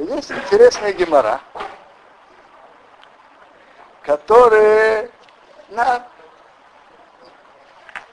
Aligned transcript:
Есть 0.00 0.30
интересная 0.30 0.94
гемора, 0.94 1.42
которая 4.02 5.10
на, 5.68 6.06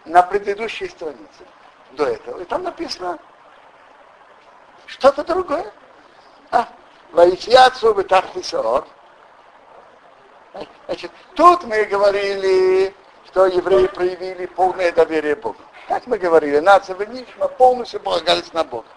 на 0.03 0.21
предыдущей 0.23 0.89
странице 0.89 1.45
до 1.93 2.07
этого. 2.07 2.41
И 2.41 2.45
там 2.45 2.63
написано 2.63 3.17
что-то 4.85 5.23
другое. 5.23 5.71
А, 6.51 6.67
Ваисьяцу 7.13 7.93
Бетахтисоор. 7.93 8.85
Значит, 10.87 11.11
тут 11.35 11.63
мы 11.63 11.85
говорили, 11.85 12.93
что 13.27 13.45
евреи 13.45 13.87
проявили 13.87 14.45
полное 14.45 14.91
доверие 14.91 15.37
Богу. 15.37 15.61
Как 15.87 16.05
мы 16.05 16.17
говорили, 16.17 16.59
нация 16.59 16.97
Венишма 16.97 17.47
полностью 17.47 18.01
полагались 18.01 18.51
на 18.51 18.65
Бога. 18.65 18.87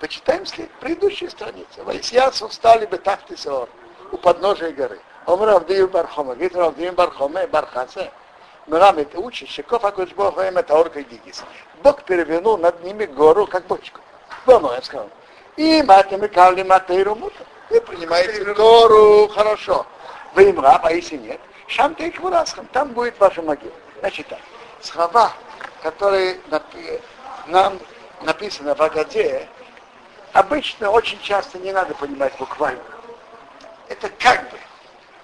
Почитаем 0.00 0.46
след, 0.46 0.70
предыдущие 0.80 1.28
страницы. 1.28 1.82
Ваисьяцу 1.82 2.48
встали 2.48 2.86
Бетахтисоор 2.86 3.68
у 4.12 4.16
подножия 4.16 4.70
горы. 4.70 5.00
Омар 5.26 5.50
Авдию 5.50 5.88
Бархома, 5.88 6.34
говорит 6.34 6.56
Авдию 6.56 6.92
Бархома, 6.92 7.46
Бархасе. 7.48 8.12
Мирам 8.66 8.98
это 8.98 9.18
учит, 9.18 9.48
Шиков 9.48 9.84
Акуч 9.84 10.12
Бог 10.14 10.38
это 10.38 10.74
орка 10.74 11.02
Гигис. 11.02 11.42
Бог 11.82 12.02
перевернул 12.04 12.58
над 12.58 12.82
ними 12.84 13.06
гору, 13.06 13.46
как 13.46 13.66
бочку. 13.66 14.00
Дома, 14.46 14.74
я 14.74 14.82
сказал. 14.82 15.10
И 15.56 15.82
матами 15.82 16.28
кавли 16.28 16.62
матейру 16.62 17.14
мута. 17.14 17.44
Вы 17.70 17.80
принимаете 17.80 18.54
Тору, 18.54 19.28
хорошо. 19.28 19.84
Вы 20.34 20.50
им 20.50 20.60
раб, 20.60 20.84
а 20.84 20.92
если 20.92 21.16
нет, 21.16 21.40
шам 21.66 21.94
ты 21.94 22.08
их 22.08 22.20
там 22.72 22.92
будет 22.92 23.18
ваша 23.18 23.42
могила. 23.42 23.72
Значит 24.00 24.28
так, 24.28 24.38
слова, 24.80 25.32
которые 25.82 26.38
нам 27.46 27.78
написаны 28.22 28.74
в 28.74 28.80
Агаде, 28.80 29.48
обычно 30.32 30.90
очень 30.90 31.20
часто 31.20 31.58
не 31.58 31.72
надо 31.72 31.94
понимать 31.94 32.32
буквально. 32.38 32.82
Это 33.88 34.08
как 34.18 34.50
бы 34.50 34.58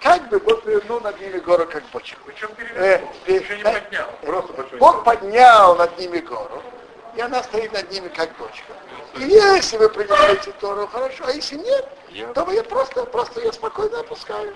как 0.05 0.29
бы 0.29 0.39
Бог 0.39 0.63
повернул 0.63 1.01
над 1.01 1.19
ними 1.19 1.39
гору, 1.39 1.67
как 1.67 1.83
бочку. 1.87 2.21
Причем 2.27 2.51
э, 2.75 3.01
еще 3.27 3.57
не 3.57 3.63
поднял. 3.63 4.07
Просто 4.21 4.77
Бог 4.77 5.03
поднял 5.03 5.77
над 5.77 5.99
ними 5.99 6.19
гору, 6.19 6.63
и 7.17 7.23
она 7.23 7.43
стоит 7.43 7.73
над 7.73 7.91
ними, 7.91 8.09
как 8.09 8.37
бочка. 8.37 8.75
И 9.17 9.23
если 9.23 9.79
вы 9.79 9.89
принимаете 9.89 10.53
Тору, 10.61 10.87
хорошо, 10.89 11.25
а 11.27 11.31
если 11.31 11.57
нет, 11.57 11.89
то 12.35 12.45
вы 12.45 12.55
ее 12.55 12.65
просто, 12.65 13.07
просто 13.07 13.41
ее 13.41 13.53
спокойно 13.53 14.01
опускаю. 14.01 14.55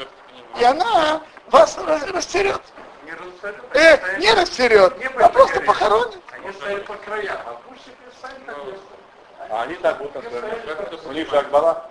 И 0.60 0.64
она 0.64 1.22
вас 1.46 1.78
растерет. 1.78 2.60
Не 3.06 3.12
растерет, 3.12 3.64
э, 3.72 4.18
не 4.18 4.32
растерет, 4.34 4.98
не 4.98 5.06
а 5.06 5.28
просто 5.30 5.60
похоронит. 5.62 6.20
Они 6.30 6.52
стоят 6.52 6.84
по 6.84 6.94
краям, 6.94 7.38
а 7.46 7.60
пусть 7.66 7.84
сами 8.20 8.44
так 8.44 8.56
А 9.50 9.62
они 9.62 9.74
так 9.76 9.98
будут, 9.98 11.06
у 11.06 11.12
них 11.12 11.28
как 11.30 11.50
была. 11.50 11.86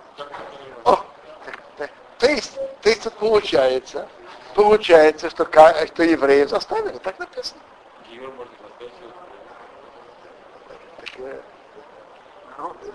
То 2.18 2.28
есть, 2.28 2.58
то 2.82 2.90
есть 2.90 3.04
тут 3.04 3.14
получается, 3.14 4.08
получается, 4.56 5.30
что, 5.30 5.46
что 5.46 6.04
евреев 6.04 6.50
заставили, 6.50 6.98
так 6.98 7.20
написано. 7.20 7.62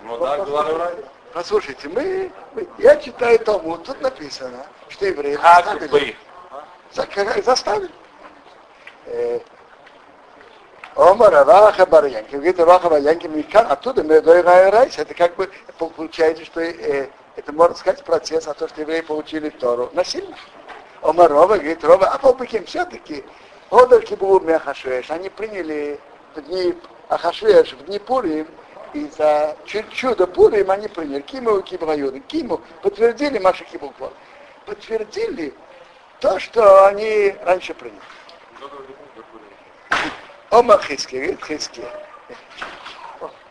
Ну 0.03 0.17
да, 0.19 0.37
главное 0.43 0.93
Послушайте, 1.33 1.89
мы, 1.89 2.31
мы, 2.53 2.67
я 2.77 2.95
читаю 2.97 3.39
тому, 3.39 3.77
тут 3.77 3.99
написано, 4.01 4.67
что 4.89 5.07
евреи 5.07 5.35
заставили. 5.35 6.15
Заставили. 7.41 7.91
Э, 9.07 9.39
Омар 11.03 11.33
Раваха 11.33 11.85
Барьянки. 11.85 12.35
Говорит, 12.35 12.59
Раваха 12.59 12.89
Барьянки 12.89 13.27
Микан, 13.27 13.69
оттуда 13.69 14.03
мы 14.03 14.21
Райс. 14.21 14.97
Это 14.97 15.13
как 15.13 15.35
бы 15.35 15.49
получается, 15.77 16.45
что 16.45 16.61
э, 16.61 17.07
это 17.35 17.51
можно 17.51 17.75
сказать 17.75 18.03
процесс, 18.03 18.47
а 18.47 18.53
то, 18.53 18.69
что 18.69 18.81
евреи 18.81 19.01
получили 19.01 19.49
Тору 19.49 19.89
насильно. 19.93 20.35
Омар 21.01 21.29
Рова 21.29 21.57
говорит, 21.57 21.83
Рова, 21.83 22.07
а 22.07 22.17
Полбеким 22.17 22.65
все-таки, 22.65 23.25
Одерки 23.69 24.13
был 24.13 24.39
Мехашвеш, 24.39 25.11
они 25.11 25.29
приняли 25.29 25.99
в 26.35 26.41
дни 26.41 26.73
Ахашвеш, 27.09 27.73
в 27.73 27.85
дни 27.85 27.99
Пурим, 27.99 28.47
и 28.93 29.09
за 29.17 29.57
чудо 29.65 30.25
Пурим 30.25 30.71
они 30.71 30.87
приняли 30.87 31.21
Киму 31.21 31.57
и 31.57 31.63
Кибраюны. 31.63 32.21
Киму 32.21 32.61
подтвердили 32.81 33.39
Маша 33.39 33.65
Кибуква. 33.65 34.13
Подтвердили 34.65 35.53
то, 36.21 36.39
что 36.39 36.85
они 36.87 37.35
раньше 37.43 37.73
приняли. 37.73 37.99
Ома 40.53 40.77
Хиски, 40.77 41.15
говорит 41.15 41.43
Хиски. 41.43 41.83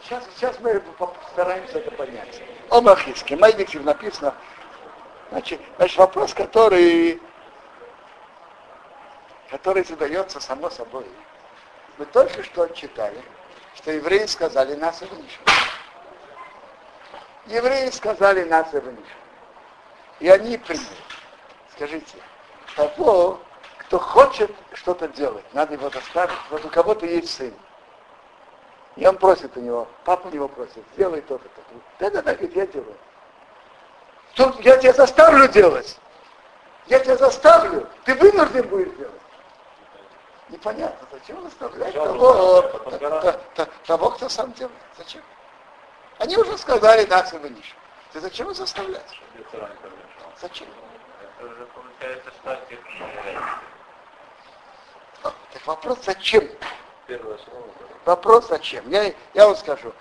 Сейчас, 0.04 0.24
сейчас 0.36 0.60
мы 0.60 0.78
постараемся 0.78 1.80
это 1.80 1.90
понять. 1.90 2.40
Ома 2.70 2.94
Хиски. 2.94 3.34
Майдикив 3.34 3.82
написано. 3.82 4.32
Значит, 5.32 5.60
значит, 5.78 5.98
вопрос, 5.98 6.32
который, 6.32 7.20
который 9.50 9.82
задается 9.82 10.38
само 10.38 10.70
собой. 10.70 11.04
Мы 11.98 12.04
только 12.04 12.40
что 12.44 12.68
читали, 12.68 13.20
что 13.74 13.90
евреи 13.90 14.26
сказали 14.26 14.76
нас 14.76 15.02
и 15.02 15.06
вынишем. 15.06 15.42
Евреи 17.46 17.90
сказали 17.90 18.44
нас 18.44 18.72
и 18.72 18.78
вынишем. 18.78 19.18
И 20.20 20.28
они 20.28 20.56
приняли. 20.56 20.86
Скажите, 21.74 22.16
того, 22.76 23.40
кто 23.92 23.98
хочет 23.98 24.50
что-то 24.72 25.06
делать, 25.08 25.44
надо 25.52 25.74
его 25.74 25.90
заставить. 25.90 26.32
Вот 26.48 26.64
у 26.64 26.68
кого-то 26.70 27.04
есть 27.04 27.28
сын. 27.28 27.52
И 28.96 29.06
он 29.06 29.18
просит 29.18 29.54
у 29.54 29.60
него, 29.60 29.86
папа 30.04 30.28
у 30.28 30.30
него 30.30 30.48
просит, 30.48 30.82
сделай 30.94 31.20
то-то, 31.20 31.46
то-то. 31.46 31.74
Да-да-да, 31.98 32.32
говорит, 32.32 32.56
я 32.56 32.66
делаю. 32.68 32.96
Тут 34.34 34.58
я 34.60 34.78
тебя 34.78 34.94
заставлю 34.94 35.46
делать. 35.46 36.00
Я 36.86 37.00
тебя 37.00 37.18
заставлю, 37.18 37.86
ты 38.04 38.14
вынужден 38.14 38.66
будешь 38.66 38.96
делать. 38.96 39.20
Непонятно, 40.48 41.06
зачем 41.12 41.42
заставлять 41.42 41.92
того, 41.92 42.62
того, 43.84 44.10
кто 44.12 44.28
сам 44.30 44.54
делает. 44.54 44.74
Зачем? 44.96 45.20
Они 46.18 46.34
уже 46.38 46.56
сказали, 46.56 47.04
да, 47.04 47.26
сын 47.26 47.42
Ниш. 47.42 47.76
Ты 48.14 48.20
зачем 48.20 48.48
их 48.50 48.56
заставлять? 48.56 49.20
Зачем? 50.40 50.68
Это 51.38 51.46
уже 51.46 51.66
получается 51.66 52.30
статик. 52.40 52.78
Так 55.22 55.34
вопрос, 55.66 55.98
зачем? 56.04 56.48
Вопрос 58.04 58.48
зачем? 58.48 58.88
Я, 58.90 59.12
я 59.34 59.46
вам 59.46 59.56
скажу. 59.56 59.92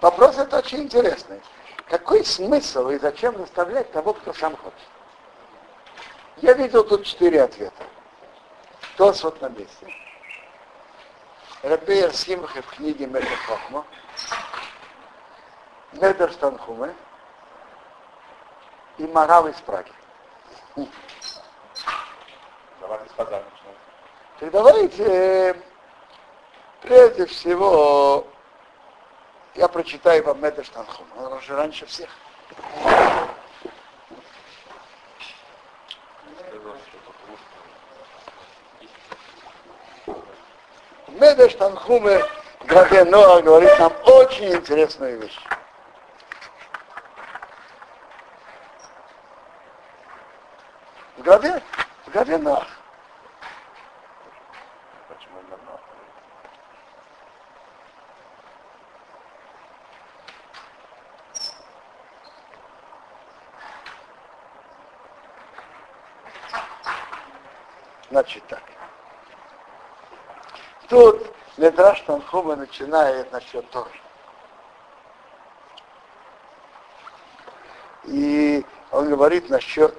Вопрос 0.00 0.36
это 0.38 0.58
очень 0.58 0.82
интересный. 0.84 1.40
Какой 1.88 2.24
смысл 2.24 2.90
и 2.90 2.98
зачем 2.98 3.36
заставлять 3.36 3.90
того, 3.92 4.12
кто 4.12 4.32
сам 4.32 4.56
хочет? 4.56 4.78
Я 6.38 6.52
видел 6.52 6.84
тут 6.84 7.04
четыре 7.04 7.42
ответа. 7.42 7.84
Тос 8.96 9.22
вот 9.24 9.40
на 9.40 9.48
месте. 9.48 9.86
Рабеер 11.62 12.12
Симха 12.12 12.60
в 12.60 12.66
книге 12.76 13.06
Медер 13.06 13.36
Хохма. 13.46 13.86
Медер 15.92 16.32
Станхуме. 16.32 16.94
И 18.98 19.06
Марал 19.06 19.46
из 19.48 19.56
Праги. 19.62 19.92
Давайте 22.80 23.08
с 23.08 23.12
Так 24.38 24.50
давайте 24.50 25.56
прежде 26.82 27.26
всего 27.26 28.26
я 29.54 29.68
прочитаю 29.68 30.24
вам 30.24 30.42
Медер 30.42 30.66
Станхуме. 30.66 31.08
Он 31.18 31.40
же 31.40 31.56
раньше 31.56 31.86
всех. 31.86 32.10
Медеш 41.08 41.54
Танхуме 41.54 42.22
главе 42.66 43.04
Ноа 43.04 43.40
говорит 43.42 43.78
нам 43.78 43.92
очень 44.04 44.52
интересную 44.54 45.20
вещь. 45.20 45.38
В 51.16 51.22
главе, 51.22 51.62
в 52.06 52.10
главе 52.10 52.38
Ноах. 52.38 52.66
Почему 55.08 55.40
именно 55.40 55.56
Ноах? 55.64 55.80
Значит 68.16 68.44
так. 68.48 68.62
Тут 70.88 71.34
Медраш 71.58 72.00
Танхума 72.00 72.56
начинает 72.56 73.30
насчет 73.30 73.68
Торы. 73.68 73.90
И 78.04 78.64
он 78.90 79.10
говорит 79.10 79.50
насчет 79.50 79.94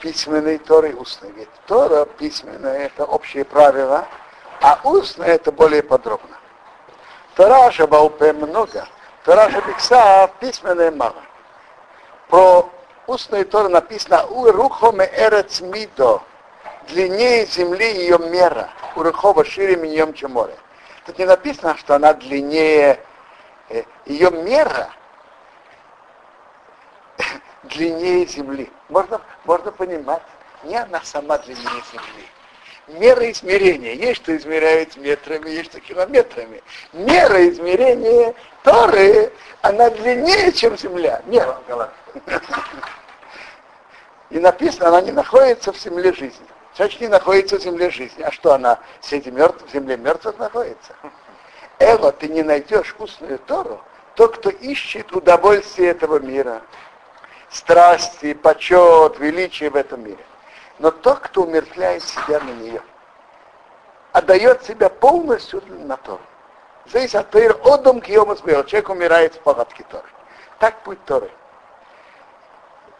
письменной 0.00 0.58
Торы 0.58 0.90
и 0.90 0.94
устной. 0.94 1.30
Ведь 1.30 1.48
Тора 1.68 2.06
письменная 2.06 2.86
это 2.86 3.04
общие 3.04 3.44
правила, 3.44 4.04
а 4.60 4.80
устная 4.82 5.28
это 5.28 5.52
более 5.52 5.84
подробно. 5.84 6.38
Тора 7.36 7.70
Шабаупе 7.70 8.32
много, 8.32 8.88
Тора 9.24 9.48
Шабикса 9.48 10.28
письменная 10.40 10.90
мало. 10.90 11.22
Про 12.26 12.68
устную 13.06 13.46
Тору 13.46 13.68
написано 13.68 14.26
«У 14.26 14.50
рухоме 14.50 15.08
эрец 15.14 15.60
мидо» 15.60 16.20
длиннее 16.88 17.46
земли 17.46 17.92
ее 17.92 18.18
мера, 18.18 18.70
у 18.96 19.02
Рухова 19.02 19.44
шире 19.44 19.76
миньем, 19.76 20.12
чем 20.14 20.32
море. 20.32 20.56
Тут 21.06 21.18
не 21.18 21.24
написано, 21.24 21.76
что 21.76 21.94
она 21.94 22.12
длиннее, 22.14 23.00
э, 23.68 23.82
ее 24.06 24.30
мера 24.30 24.90
длиннее 27.64 28.26
земли. 28.26 28.70
Можно, 28.88 29.20
можно 29.44 29.72
понимать, 29.72 30.22
не 30.64 30.76
она 30.76 31.00
сама 31.02 31.38
длиннее 31.38 31.82
земли. 31.92 32.26
Мера 32.88 33.30
измерения. 33.30 33.94
Есть, 33.94 34.22
что 34.22 34.36
измеряют 34.36 34.96
метрами, 34.96 35.48
есть, 35.48 35.70
что 35.70 35.80
километрами. 35.80 36.60
Мера 36.92 37.48
измерения 37.48 38.34
Торы, 38.64 39.32
она 39.62 39.90
длиннее, 39.90 40.50
чем 40.52 40.76
земля. 40.76 41.22
Мера. 41.26 41.60
И 44.30 44.38
написано, 44.38 44.88
она 44.88 45.00
не 45.02 45.12
находится 45.12 45.72
в 45.72 45.78
земле 45.78 46.12
жизни. 46.12 46.46
Человек 46.80 47.00
не 47.02 47.08
находится 47.08 47.58
в 47.58 47.60
земле 47.60 47.90
жизни. 47.90 48.22
А 48.22 48.30
что 48.30 48.54
она 48.54 48.78
среди 49.02 49.30
мертвых, 49.30 49.68
в 49.68 49.72
земле 49.74 49.98
мертвых 49.98 50.38
находится? 50.38 50.94
Эва, 51.78 52.10
ты 52.10 52.26
не 52.28 52.42
найдешь 52.42 52.88
вкусную 52.88 53.38
Тору, 53.40 53.82
тот, 54.14 54.38
кто 54.38 54.48
ищет 54.48 55.12
удовольствие 55.12 55.90
этого 55.90 56.20
мира, 56.20 56.62
страсти, 57.50 58.32
почет, 58.32 59.18
величие 59.18 59.68
в 59.68 59.76
этом 59.76 60.04
мире. 60.04 60.24
Но 60.78 60.90
тот, 60.90 61.18
кто 61.18 61.42
умертвляет 61.42 62.02
себя 62.02 62.40
на 62.40 62.50
нее, 62.52 62.80
отдает 64.12 64.64
себя 64.64 64.88
полностью 64.88 65.62
на 65.68 65.98
Тору. 65.98 66.22
Здесь 66.86 67.14
от 67.14 67.28
Тор 67.28 67.60
одом 67.62 68.00
к 68.00 68.06
Человек 68.06 68.88
умирает 68.88 69.34
в 69.34 69.40
палатке 69.40 69.84
Торы. 69.90 70.08
Так 70.58 70.82
путь 70.82 71.04
Торы. 71.04 71.30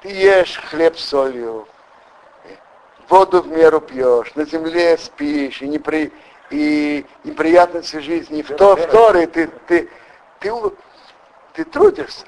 Ты 0.03 0.11
ешь 0.11 0.61
хлеб 0.69 0.99
с 0.99 1.05
солью, 1.07 1.67
воду 3.11 3.43
в 3.43 3.49
меру 3.49 3.81
пьешь, 3.81 4.35
на 4.37 4.45
земле 4.45 4.97
спишь, 4.97 5.61
и, 5.61 5.69
непри, 5.69 6.13
и 6.51 7.05
неприятности 7.25 7.97
жизни, 7.99 8.43
в, 8.43 8.57
то, 8.57 8.77
в 8.77 8.87
Торе 8.87 9.27
ты, 9.27 9.49
ты, 9.67 9.91
ты, 10.39 10.53
ты 11.53 11.65
трудишься, 11.65 12.25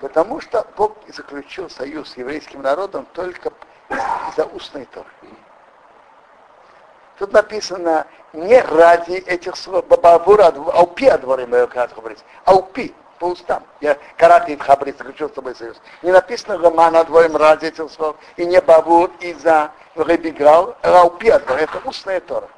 потому 0.00 0.40
что 0.40 0.66
Бог 0.76 0.96
заключил 1.08 1.70
союз 1.70 2.10
с 2.10 2.16
еврейским 2.16 2.62
народом 2.62 3.06
только 3.12 3.52
из-за 3.88 4.44
устной 4.46 4.86
Торы. 4.86 5.06
Тут 7.18 7.32
написано 7.32 8.06
не 8.34 8.60
ради 8.60 9.14
этих 9.14 9.56
слов, 9.56 9.86
аупи 9.88 11.06
адворим, 11.06 11.68
как 11.68 11.94
говорится, 11.94 12.24
аупи, 12.44 12.92
по 13.18 13.26
устам. 13.26 13.62
Я 13.80 13.96
карати 14.16 14.56
в 14.56 14.60
хабри 14.60 14.92
заключил 14.92 15.28
с 15.28 15.32
тобой 15.32 15.54
союз. 15.54 15.80
Не 16.02 16.12
написано 16.12 16.58
романа 16.58 17.04
двоим 17.04 17.36
ради 17.36 17.66
этих 17.66 17.90
слов, 17.90 18.16
и 18.36 18.44
не 18.44 18.60
бавур 18.60 19.10
из-за 19.20 19.70
ребиграл, 19.94 20.76
раупи 20.82 21.28
это 21.28 21.80
устная 21.84 22.20
Тора. 22.20 22.48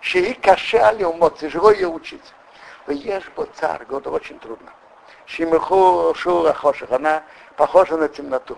Шии 0.00 0.32
каше 0.34 0.78
али 0.78 1.04
умот, 1.04 1.38
тяжело 1.38 1.70
ее 1.70 1.88
учить. 1.88 2.22
Ешь 2.86 3.30
бо 3.36 3.46
царь, 3.54 3.84
года 3.84 4.10
очень 4.10 4.38
трудно. 4.38 4.72
Шимиху 5.26 6.14
шура 6.16 6.54
хоших, 6.54 6.90
она 6.90 7.22
похожа 7.56 7.96
на 7.96 8.08
темноту. 8.08 8.56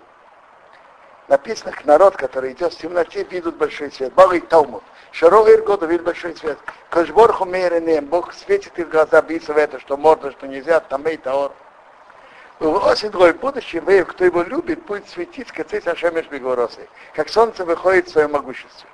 Написано, 1.30 1.72
народ, 1.84 2.16
который 2.16 2.50
идет 2.50 2.74
в 2.74 2.76
темноте, 2.76 3.22
видит 3.22 3.54
большой 3.54 3.92
свет. 3.92 4.12
И 4.34 4.40
Талмуд. 4.40 4.82
Шароир 5.12 5.62
года 5.62 5.86
видит 5.86 6.02
большой 6.02 6.34
свет. 6.34 6.58
Кашборху 6.90 7.44
меренем, 7.44 8.06
Бог 8.06 8.34
светит 8.34 8.76
их 8.80 8.90
глаза, 8.90 9.22
биться 9.22 9.54
в 9.54 9.56
это, 9.56 9.78
что 9.78 9.96
можно, 9.96 10.32
что 10.32 10.48
нельзя, 10.48 10.80
там 10.80 11.06
и 11.06 11.16
таор. 11.16 11.52
Осень 12.58 13.10
двое 13.10 13.32
будущее, 13.32 13.80
вы, 13.80 14.02
кто 14.02 14.24
его 14.24 14.42
любит, 14.42 14.82
будет 14.86 15.08
светить, 15.08 15.52
как 15.52 15.72
Ашемеш 15.72 16.26
Бегоросы, 16.26 16.88
как 17.14 17.28
солнце 17.28 17.64
выходит 17.64 18.08
в 18.08 18.10
своем 18.10 18.32
могуществе. 18.32 18.88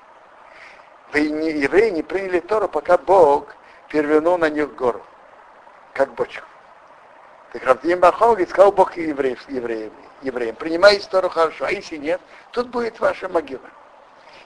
Вы 1.14 1.30
не, 1.30 1.52
евреи 1.52 1.88
не 1.88 2.02
приняли 2.02 2.40
Тору, 2.40 2.68
пока 2.68 2.98
Бог 2.98 3.46
перевернул 3.88 4.36
на 4.36 4.50
них 4.50 4.74
гору, 4.74 5.00
как 5.94 6.12
бочку. 6.12 6.44
Так 7.56 7.64
Равдим 7.64 8.00
Бахом 8.00 8.32
говорит, 8.32 8.50
сказал 8.50 8.70
Бог 8.70 8.98
евреев, 8.98 9.48
евреям, 9.48 9.90
евреям, 10.20 10.56
принимай 10.56 11.00
Тору 11.00 11.30
хорошо, 11.30 11.64
а 11.64 11.70
если 11.70 11.96
нет, 11.96 12.20
тут 12.50 12.68
будет 12.68 13.00
ваша 13.00 13.30
могила. 13.30 13.70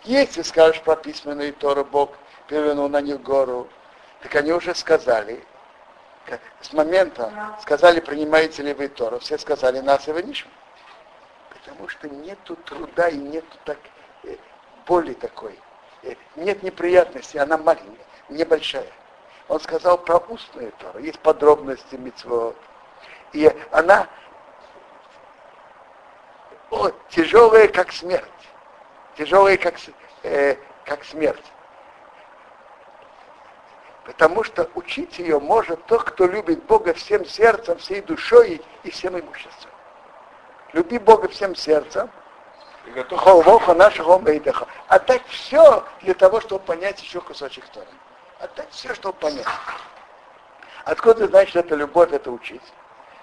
Если 0.04 0.42
скажешь 0.42 0.80
про 0.82 0.94
письменную 0.94 1.52
Тору, 1.54 1.84
Бог 1.84 2.12
перевернул 2.46 2.88
на 2.88 3.00
них 3.00 3.20
гору, 3.20 3.66
так 4.22 4.32
они 4.36 4.52
уже 4.52 4.76
сказали, 4.76 5.42
с 6.60 6.72
момента 6.72 7.32
сказали, 7.60 7.98
принимаете 7.98 8.62
ли 8.62 8.74
вы 8.74 8.86
Тору, 8.86 9.18
все 9.18 9.38
сказали, 9.38 9.80
нас 9.80 10.06
и 10.06 10.12
вынишем. 10.12 10.48
Потому 11.48 11.88
что 11.88 12.08
нету 12.08 12.54
труда 12.54 13.08
и 13.08 13.16
нету 13.16 13.58
так, 13.64 13.78
э, 14.22 14.36
боли 14.86 15.14
такой. 15.14 15.58
Э, 16.04 16.14
нет 16.36 16.62
неприятности, 16.62 17.38
она 17.38 17.58
маленькая, 17.58 18.06
небольшая. 18.28 18.86
Он 19.48 19.58
сказал 19.58 19.98
про 19.98 20.18
устную 20.18 20.70
Тору, 20.78 21.00
есть 21.00 21.18
подробности 21.18 21.96
митцвот, 21.96 22.54
и 23.32 23.50
она 23.70 24.08
о, 26.70 26.90
тяжелая, 27.08 27.68
как 27.68 27.92
смерть. 27.92 28.26
Тяжелая, 29.16 29.56
как, 29.56 29.74
э, 30.22 30.56
как 30.84 31.04
смерть. 31.04 31.44
Потому 34.04 34.44
что 34.44 34.68
учить 34.74 35.18
ее 35.18 35.38
может 35.38 35.84
тот, 35.86 36.04
кто 36.04 36.26
любит 36.26 36.64
Бога 36.64 36.94
всем 36.94 37.24
сердцем, 37.24 37.78
всей 37.78 38.00
душой 38.00 38.62
и 38.82 38.90
всем 38.90 39.18
имуществом. 39.18 39.70
Люби 40.72 40.98
Бога 40.98 41.28
всем 41.28 41.54
сердцем, 41.54 42.10
Холвоха 43.16 43.74
нашего 43.74 44.18
Мейдеха. 44.18 44.66
Отдать 44.88 45.26
все 45.26 45.84
для 46.00 46.14
того, 46.14 46.40
чтобы 46.40 46.64
понять 46.64 47.02
еще 47.02 47.20
кусочек 47.20 47.68
Тора. 47.68 47.86
Отдать 48.38 48.70
все, 48.70 48.94
чтобы 48.94 49.18
понять. 49.18 49.46
Откуда 50.84 51.28
что 51.46 51.60
это 51.60 51.74
любовь, 51.74 52.12
это 52.12 52.30
учить? 52.30 52.62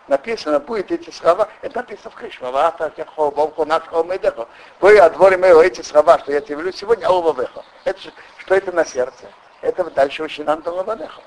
Написано 0.08 0.60
будет 0.60 0.92
эти 0.92 1.10
слова, 1.10 1.48
это 1.62 1.78
написано 1.78 2.12
в 2.12 2.16
Кришма, 2.16 2.52
Вата, 2.52 2.92
Тяхо, 2.96 3.32
Бомхо, 3.32 3.66
Нашхо, 3.66 4.04
Медехо. 4.04 4.48
Вы 4.80 4.98
отворим 5.00 5.44
эти 5.44 5.82
слова, 5.82 6.20
что 6.20 6.32
я 6.32 6.42
тебе 6.42 6.56
велю 6.56 6.72
сегодня, 6.72 7.06
Алвавехо. 7.06 7.64
Это, 7.84 8.00
что 8.38 8.56
это 8.56 8.72
на 8.72 8.86
сердце? 8.86 9.26
Это 9.62 9.84
дальше 9.92 10.24
Ушинан 10.24 10.62
Талавадехо. 10.62 11.22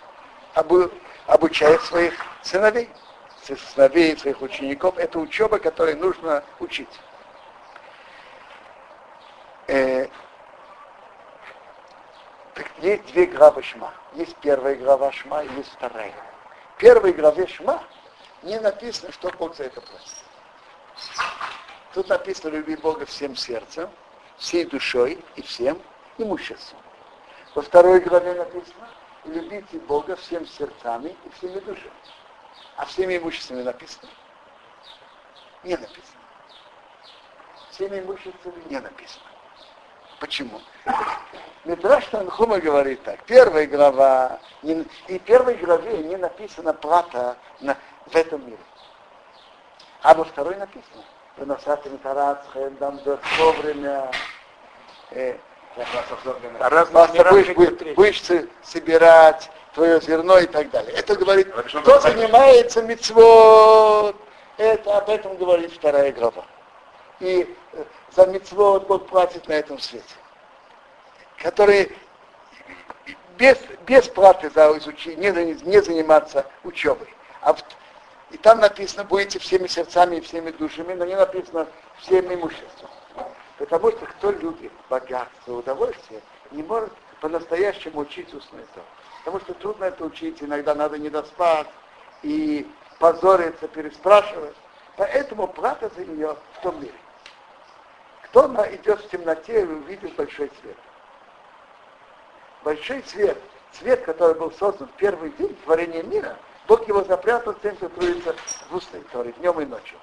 Обу, 0.54 0.90
обучает 1.26 1.80
своих 1.82 2.14
сыновей, 2.42 2.88
сыновей, 3.42 4.16
своих 4.16 4.40
учеников. 4.42 4.96
Это 4.98 5.18
учеба, 5.18 5.58
которой 5.58 5.94
нужно 5.94 6.42
учить. 6.58 6.88
Э, 9.66 10.08
так 12.54 12.66
есть 12.78 13.06
две 13.12 13.26
главы 13.26 13.62
Шма. 13.62 13.92
Есть 14.14 14.36
первая 14.36 14.74
глава 14.74 15.12
Шма 15.12 15.42
есть 15.42 15.72
вторая. 15.72 16.12
В 16.74 16.80
первой 16.80 17.12
главе 17.12 17.46
Шма 17.46 17.82
не 18.42 18.58
написано, 18.58 19.12
что 19.12 19.30
Бог 19.38 19.56
за 19.56 19.64
это 19.64 19.80
платит. 19.80 20.24
Тут 21.94 22.08
написано, 22.08 22.50
люби 22.50 22.76
Бога 22.76 23.04
всем 23.06 23.36
сердцем, 23.36 23.90
всей 24.36 24.64
душой 24.64 25.22
и 25.36 25.42
всем 25.42 25.80
имуществом. 26.18 26.78
Во 27.54 27.62
второй 27.62 28.00
главе 28.00 28.34
написано, 28.34 28.88
любите 29.24 29.78
Бога 29.80 30.16
всем 30.16 30.46
сердцами 30.46 31.16
и 31.24 31.30
всеми 31.36 31.58
душами. 31.60 31.90
А 32.76 32.84
всеми 32.86 33.18
имуществами 33.18 33.62
написано? 33.62 34.08
Не 35.64 35.76
написано. 35.76 36.20
Всеми 37.70 37.98
имуществами 38.00 38.62
не 38.68 38.78
написано. 38.78 39.24
Почему? 40.20 40.60
Мидраш 41.64 42.06
Танхума 42.06 42.58
говорит 42.58 43.02
так. 43.02 43.22
Первая 43.24 43.66
глава, 43.66 44.38
и 44.62 45.18
первой 45.18 45.54
главе 45.54 45.98
не 45.98 46.16
написана 46.16 46.72
плата 46.72 47.36
на, 47.60 47.76
в 48.06 48.16
этом 48.16 48.44
мире. 48.46 48.58
А 50.02 50.14
во 50.14 50.24
второй 50.24 50.56
написано. 50.56 51.04
Выносатым 51.36 51.96
тарацхем, 51.98 52.76
дам 52.76 53.00
вовремя. 53.38 54.10
Э, 55.10 55.36
раз 56.58 56.90
будешь, 56.90 57.54
будешь, 57.54 57.94
будешь 57.94 58.22
собирать 58.62 59.50
твое 59.74 60.00
зерно 60.00 60.38
и 60.38 60.46
так 60.46 60.70
далее. 60.70 60.92
Это 60.92 61.16
говорит, 61.16 61.52
кто 61.52 62.00
занимается 62.00 62.82
мецвод, 62.82 64.16
это 64.56 64.98
об 64.98 65.08
этом 65.08 65.36
говорит 65.36 65.72
вторая 65.72 66.12
глава. 66.12 66.44
И 67.20 67.56
э, 67.72 67.84
за 68.12 68.26
мецвод 68.26 68.86
Бог 68.86 69.06
платит 69.06 69.46
на 69.48 69.52
этом 69.52 69.78
свете. 69.78 70.14
Которые 71.38 71.90
без, 73.36 73.58
без 73.86 74.08
платы 74.08 74.50
за 74.50 74.76
изучение, 74.78 75.32
не, 75.32 75.54
не 75.54 75.80
заниматься 75.80 76.44
учебой. 76.62 77.08
А 77.40 77.54
и 78.30 78.36
там 78.36 78.60
написано, 78.60 79.04
будете 79.04 79.38
всеми 79.38 79.66
сердцами 79.66 80.16
и 80.16 80.20
всеми 80.20 80.50
душами, 80.50 80.94
но 80.94 81.04
не 81.04 81.16
написано 81.16 81.66
всем 81.98 82.32
имуществом. 82.32 82.90
Потому 83.58 83.90
что 83.90 84.06
кто 84.06 84.30
любит 84.30 84.72
богатство, 84.88 85.54
удовольствие, 85.54 86.20
не 86.50 86.62
может 86.62 86.92
по-настоящему 87.20 88.00
учить 88.00 88.32
устную 88.32 88.66
Потому 89.18 89.40
что 89.40 89.54
трудно 89.54 89.84
это 89.84 90.04
учить, 90.04 90.42
иногда 90.42 90.74
надо 90.74 90.98
не 90.98 91.10
и 92.22 92.66
позориться, 92.98 93.68
переспрашивать. 93.68 94.54
поэтому 94.96 95.46
плата 95.48 95.90
за 95.96 96.04
нее 96.04 96.36
в 96.54 96.62
том 96.62 96.80
мире. 96.80 96.94
Кто 98.24 98.46
идет 98.74 99.00
в 99.00 99.08
темноте 99.08 99.62
и 99.62 99.64
увидит 99.64 100.14
большой 100.14 100.50
свет? 100.60 100.76
Большой 102.62 103.02
свет, 103.04 103.38
свет, 103.72 104.02
который 104.04 104.34
был 104.36 104.52
создан 104.52 104.88
в 104.88 104.92
первый 104.92 105.30
день 105.32 105.54
творения 105.64 106.02
мира, 106.02 106.36
Бог 106.70 106.86
его 106.86 107.02
запрятал 107.02 107.52
тем, 107.54 107.74
кто 107.74 107.88
трудится 107.88 108.32
в 108.70 108.76
устной 108.76 109.00
Торе, 109.10 109.32
днем 109.38 109.60
и 109.60 109.64
ночью. 109.64 109.98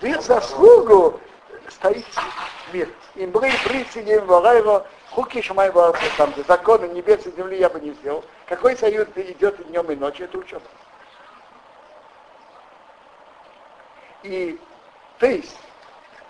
Их 0.00 0.22
заслугу 0.22 1.20
стоит 1.68 2.06
мир. 2.72 2.88
Им 3.16 3.30
были 3.32 3.52
бритси, 3.68 3.98
не 3.98 4.12
его, 4.12 4.86
хуки 5.10 5.42
шамай 5.42 5.70
там 6.16 6.32
законы 6.48 6.86
небес 6.86 7.26
и 7.26 7.32
земли 7.32 7.58
я 7.58 7.68
бы 7.68 7.80
не 7.80 7.92
сделал. 7.92 8.24
Какой 8.46 8.78
союз 8.78 9.08
идет 9.14 9.62
днем 9.68 9.92
и 9.92 9.94
ночью, 9.94 10.24
это 10.24 10.38
учеба. 10.38 10.64
И, 14.22 14.58
то 15.18 15.26
есть, 15.26 15.58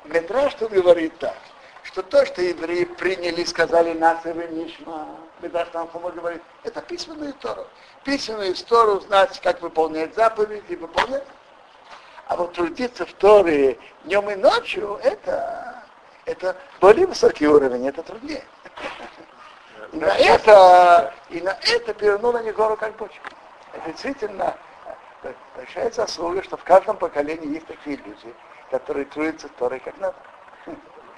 Медраж 0.02 0.52
тут 0.54 0.72
говорит 0.72 1.16
так, 1.20 1.36
что 1.84 2.02
то, 2.02 2.26
что 2.26 2.42
евреи 2.42 2.86
приняли, 2.86 3.44
сказали 3.44 3.96
нас 3.96 4.26
и 4.26 4.30
Нишма, 4.30 5.06
Медраж 5.44 5.68
там 5.68 5.88
говорит, 5.92 6.42
это 6.62 6.80
письменную 6.80 7.34
Тору. 7.34 7.66
Письменную 8.02 8.54
Тору 8.54 9.00
знать, 9.00 9.40
как 9.42 9.60
выполнять 9.60 10.14
заповеди, 10.14 10.74
выполнять. 10.74 11.24
А 12.26 12.36
вот 12.36 12.54
трудиться 12.54 13.04
в 13.04 13.12
Торе 13.12 13.78
днем 14.04 14.30
и 14.30 14.36
ночью, 14.36 14.98
это, 15.02 15.84
это 16.24 16.56
более 16.80 17.06
высокий 17.06 17.46
уровень, 17.46 17.86
это 17.86 18.02
труднее. 18.02 18.44
И 19.92 19.96
на 19.98 20.16
это, 20.16 21.14
и 21.28 21.40
на 21.42 21.56
это 21.60 21.92
перевернула 21.92 22.38
гору 22.52 22.76
как 22.76 22.96
бочку. 22.96 23.28
Это 23.74 23.90
действительно 23.90 24.56
большая 25.54 25.90
заслуга, 25.90 26.42
что 26.42 26.56
в 26.56 26.64
каждом 26.64 26.96
поколении 26.96 27.54
есть 27.54 27.66
такие 27.66 27.96
люди, 27.98 28.34
которые 28.70 29.04
трудятся 29.04 29.48
в 29.48 29.52
Торе 29.52 29.78
как 29.80 29.98
надо. 29.98 30.16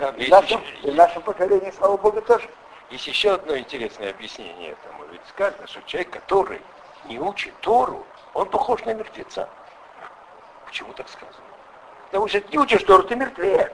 Да, 0.00 0.10
и, 0.10 0.26
в 0.26 0.28
нашем, 0.28 0.60
и 0.82 0.90
в 0.90 0.94
нашем 0.94 1.22
поколении, 1.22 1.70
слава 1.70 1.96
Богу, 1.96 2.20
тоже. 2.20 2.50
Есть 2.90 3.06
еще 3.06 3.34
одно 3.34 3.56
интересное 3.56 4.10
объяснение 4.10 4.72
этому. 4.72 5.04
Ведь 5.10 5.20
сказано, 5.28 5.66
что 5.66 5.82
человек, 5.82 6.10
который 6.10 6.60
не 7.06 7.18
учит 7.18 7.52
Тору, 7.60 8.06
он 8.32 8.48
похож 8.48 8.84
на 8.84 8.94
мертвеца. 8.94 9.48
Почему 10.66 10.92
так 10.92 11.08
сказано? 11.08 11.36
Потому 12.06 12.28
что 12.28 12.40
не 12.40 12.58
учишь 12.58 12.82
Тору, 12.84 13.02
ты 13.02 13.16
мертвец. 13.16 13.72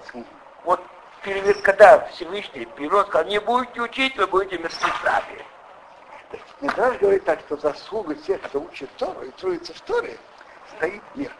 Вот 0.64 0.80
когда 1.62 2.06
Всевышний 2.06 2.64
вперед 2.64 3.06
сказал, 3.08 3.28
не 3.28 3.38
будете 3.38 3.80
учить, 3.82 4.16
вы 4.16 4.26
будете 4.26 4.58
мертвецами. 4.58 5.44
Мидраж 6.62 6.98
говорит 6.98 7.24
так, 7.24 7.40
что 7.40 7.56
заслуга 7.56 8.14
тех, 8.14 8.40
кто 8.42 8.60
учит 8.60 8.88
Тору 8.96 9.22
и 9.22 9.30
трудится 9.32 9.74
в 9.74 9.80
Торе, 9.82 10.16
стоит 10.76 11.02
мир. 11.14 11.32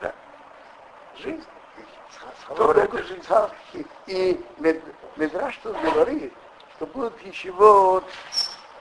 Да. 0.00 0.14
Жизнь. 1.18 1.44
Тора 2.56 2.80
это 2.80 3.02
жизнь. 3.02 3.24
И, 3.72 3.86
и 4.06 4.44
Мидраж 5.16 5.58
тут 5.62 5.76
говорит, 5.80 6.32
что 6.84 6.86
будут 6.86 7.14
вот 7.54 8.04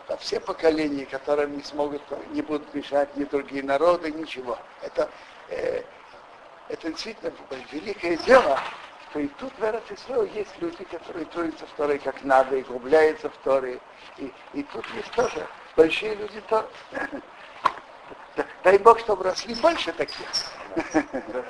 во 0.07 0.17
все 0.17 0.39
поколения, 0.39 1.05
которые 1.05 1.47
не 1.47 1.63
смогут, 1.63 2.01
не 2.31 2.41
будут 2.41 2.73
мешать 2.73 3.15
ни 3.15 3.23
другие 3.23 3.63
народы, 3.63 4.11
ничего. 4.11 4.57
Это, 4.81 5.09
э, 5.49 5.83
это 6.67 6.89
действительно 6.89 7.31
великое 7.71 8.17
дело, 8.17 8.59
что 9.09 9.19
и 9.19 9.27
тут 9.27 9.53
в 9.57 9.63
Эрцисрою 9.63 10.29
есть 10.33 10.51
люди, 10.59 10.83
которые 10.83 11.25
трудятся 11.25 11.65
в 11.65 11.71
Торе 11.77 11.99
как 11.99 12.21
надо, 12.23 12.57
и 12.57 12.63
углубляются 12.63 13.29
в 13.29 13.37
Торе. 13.37 13.79
И, 14.17 14.31
и 14.53 14.63
тут 14.63 14.85
есть 14.95 15.11
тоже 15.11 15.47
большие 15.77 16.15
люди 16.15 16.41
Торы. 16.49 16.67
Дай 18.63 18.77
Бог, 18.79 18.99
чтобы 18.99 19.23
росли 19.23 19.55
больше 19.55 19.93
таких. 19.93 20.27
Это, 20.75 21.43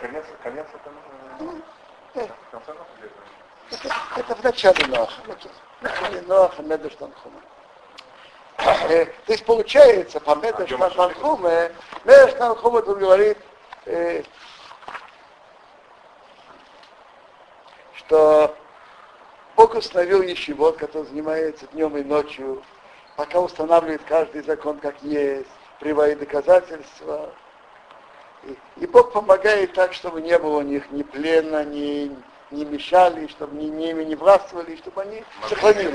это, 3.71 3.95
это 4.17 4.35
в 4.35 4.43
начале 4.43 4.85
Ноха. 4.87 5.21
В 5.83 5.85
начале 5.85 6.21
Ноха, 6.21 6.61
Медуштанхума. 6.61 7.41
То 8.55 9.07
есть 9.27 9.43
получается, 9.43 10.21
по 10.21 10.33
Медуштанхуме, 10.35 11.73
Медуштанхуме 12.05 12.81
тут 12.83 12.99
говорит, 12.99 13.37
что 17.95 18.55
Бог 19.57 19.75
установил 19.75 20.21
ещевод, 20.21 20.77
который 20.77 21.03
занимается 21.07 21.67
днем 21.73 21.97
и 21.97 22.03
ночью, 22.03 22.63
пока 23.17 23.41
устанавливает 23.41 24.03
каждый 24.07 24.41
закон 24.43 24.77
как 24.77 24.95
есть, 25.03 25.49
приводит 25.81 26.19
доказательства. 26.19 27.29
И, 28.43 28.57
и 28.77 28.87
Бог 28.87 29.11
помогает 29.11 29.73
так, 29.73 29.91
чтобы 29.91 30.21
не 30.21 30.39
было 30.39 30.59
у 30.59 30.61
них 30.61 30.89
ни 30.91 31.03
плена, 31.03 31.65
ни, 31.65 32.15
не 32.53 32.65
мешали, 32.65 33.27
чтобы 33.27 33.55
ни 33.57 33.65
ними 33.65 34.03
не 34.03 34.15
властвовали, 34.15 34.75
чтобы 34.77 35.01
они 35.01 35.23
сохранились. 35.49 35.93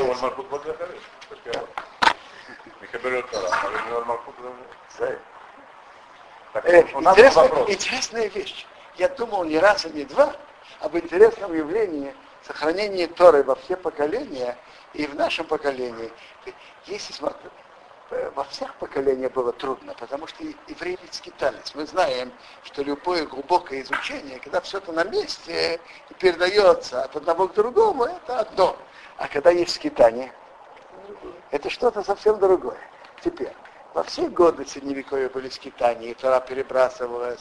Э, 6.55 6.83
интересная 7.69 8.29
вещь. 8.29 8.67
Я 8.97 9.09
думал 9.09 9.45
не 9.45 9.59
раз 9.59 9.87
и 9.87 9.91
не 9.91 10.05
два, 10.05 10.35
об 10.81 10.97
интересном 10.97 11.55
явлении 11.55 12.15
сохранения 12.43 13.07
Торы 13.07 13.43
во 13.45 13.55
все 13.55 13.77
поколения 13.77 14.57
и 14.95 15.07
в 15.07 15.15
нашем 15.15 15.47
поколении. 15.47 16.11
Если 16.87 17.12
смотреть, 17.12 17.53
во 18.35 18.45
всех 18.45 18.75
поколениях 18.77 19.33
было 19.33 19.53
трудно, 19.53 19.95
потому 19.99 20.27
что 20.27 20.43
евреи 20.43 20.99
ведь 21.03 21.15
скитались. 21.15 21.75
Мы 21.75 21.87
знаем, 21.87 22.33
что 22.65 22.83
любое 22.83 23.27
глубокое 23.27 23.83
изучение, 23.83 24.38
когда 24.38 24.61
все 24.61 24.79
это 24.79 24.93
на 24.93 25.05
месте 25.05 25.81
и 26.09 26.15
передается 26.15 27.03
от 27.03 27.17
одного 27.17 27.49
к 27.49 27.55
другому, 27.55 28.05
это 28.05 28.41
одно. 28.41 28.77
А 29.19 29.29
когда 29.29 29.50
есть 29.50 29.75
скитание, 29.75 30.33
это 31.50 31.69
что-то 31.71 32.03
совсем 32.03 32.38
другое. 32.38 32.79
Теперь, 33.23 33.53
во 33.95 34.03
все 34.05 34.29
годы 34.29 34.65
Средневековья 34.67 35.29
были 35.29 35.49
скитания, 35.49 36.11
и 36.11 36.15
Тора 36.15 36.41
перебрасывалась 36.41 37.41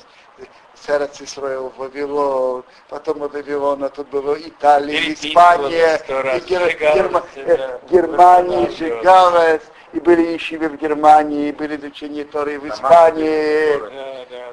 с 0.73 0.89
Эрцисроил 0.89 1.69
в 1.69 1.77
Вавилон, 1.77 2.63
потом 2.89 3.23
от 3.23 3.33
Вавилона 3.33 3.89
тут 3.89 4.07
было 4.09 4.35
Италия, 4.35 5.13
Испания, 5.13 5.97
и 5.97 6.39
Гер, 6.41 6.77
Герма, 6.77 7.23
э, 7.35 7.79
Германия 7.89 8.69
сжигалась, 8.71 9.61
и 9.93 9.99
были 9.99 10.35
ищивы 10.35 10.69
в 10.69 10.77
Германии, 10.77 11.49
и 11.49 11.51
были 11.51 11.77
изучения 11.77 12.25
Торы 12.25 12.59
в 12.59 12.67
Испании. 12.67 13.79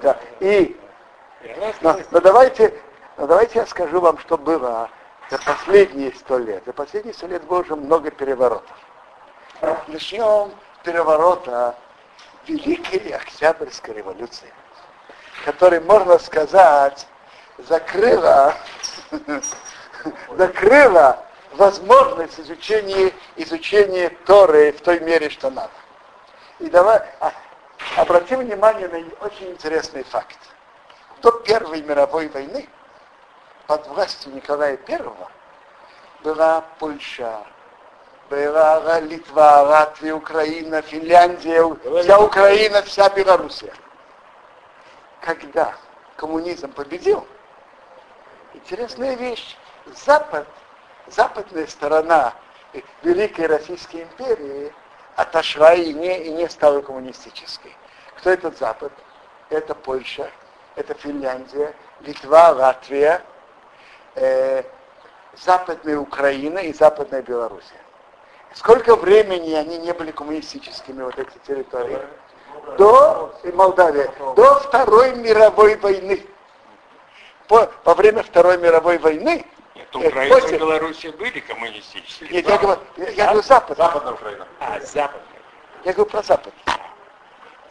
Да, 0.00 0.18
И, 0.40 0.76
но, 1.80 1.98
но 2.10 2.20
давайте, 2.20 2.74
но 3.16 3.26
давайте 3.26 3.58
я 3.60 3.66
скажу 3.66 4.00
вам, 4.00 4.18
что 4.18 4.38
было 4.38 4.88
за 5.30 5.38
последние 5.38 6.12
сто 6.14 6.38
лет. 6.38 6.62
За 6.66 6.72
последние 6.72 7.14
сто 7.14 7.26
лет 7.26 7.44
было 7.44 7.60
уже 7.60 7.74
много 7.76 8.10
переворотов. 8.10 8.76
Начнем 9.88 10.52
переворота 10.82 11.74
Великой 12.46 13.10
Октябрьской 13.10 13.94
революции, 13.94 14.52
которая, 15.44 15.80
можно 15.80 16.18
сказать, 16.18 17.06
закрыла, 17.58 18.54
закрыла 20.36 21.24
возможность 21.56 22.38
изучения, 22.40 23.12
изучения 23.36 24.10
Торы 24.26 24.72
в 24.72 24.80
той 24.80 25.00
мере, 25.00 25.30
что 25.30 25.50
надо. 25.50 25.70
И 26.58 26.68
давай 26.68 27.02
а, 27.20 27.32
обратим 27.96 28.40
внимание 28.40 28.88
на 28.88 28.98
очень 29.24 29.50
интересный 29.50 30.04
факт. 30.04 30.38
До 31.22 31.32
Первой 31.32 31.82
мировой 31.82 32.28
войны 32.28 32.68
под 33.66 33.86
властью 33.88 34.34
Николая 34.34 34.78
I 34.86 35.00
была 36.22 36.64
Польша, 36.78 37.44
была 38.28 39.00
Литва, 39.00 39.62
Латвия, 39.62 40.14
Украина, 40.14 40.82
Финляндия, 40.82 41.62
вся 42.02 42.18
Украина, 42.18 42.82
вся 42.82 43.08
Белоруссия. 43.10 43.72
Когда 45.20 45.74
коммунизм 46.16 46.70
победил, 46.72 47.26
интересная 48.52 49.14
вещь, 49.14 49.56
Запад, 49.86 50.46
западная 51.08 51.66
сторона 51.66 52.34
Великой 53.02 53.46
Российской 53.46 54.02
империи 54.02 54.72
отошла 55.16 55.74
и 55.74 55.92
не, 55.92 56.24
и 56.24 56.30
не 56.30 56.48
стала 56.48 56.80
коммунистической. 56.80 57.74
Кто 58.16 58.30
этот 58.30 58.58
Запад? 58.58 58.92
Это 59.50 59.74
Польша, 59.74 60.30
это 60.74 60.94
Финляндия, 60.94 61.74
Литва, 62.00 62.50
Латвия, 62.50 63.22
э, 64.14 64.62
Западная 65.36 65.98
Украина 65.98 66.58
и 66.58 66.72
Западная 66.72 67.22
Белоруссия. 67.22 67.80
Сколько 68.54 68.96
времени 68.96 69.52
они 69.52 69.78
не 69.78 69.92
были 69.92 70.12
коммунистическими, 70.12 71.02
вот 71.02 71.18
эти 71.18 71.36
территории? 71.46 71.98
До, 72.78 73.34
и 73.42 73.50
Молдавия, 73.50 74.10
до 74.36 74.54
Второй 74.60 75.14
мировой 75.16 75.76
войны. 75.76 76.24
По, 77.48 77.70
во 77.84 77.94
время 77.94 78.22
Второй 78.22 78.56
мировой 78.58 78.98
войны 78.98 79.44
нет, 79.98 80.06
э, 80.06 80.08
Украина 80.10 80.46
и 80.46 80.58
Белоруссия 80.58 81.12
были 81.12 81.40
коммунистическими. 81.40 82.28
Нет, 82.28 82.48
я 82.48 82.58
говорю, 82.58 82.80
я, 82.96 83.08
я 83.10 83.24
говорю 83.24 83.42
Запад. 83.42 83.78
Западная 83.78 84.12
Украина. 84.12 84.46
А, 84.60 84.80
Запад. 84.80 85.20
Я 85.84 85.92
говорю 85.92 86.10
про 86.10 86.22
Запад. 86.22 86.52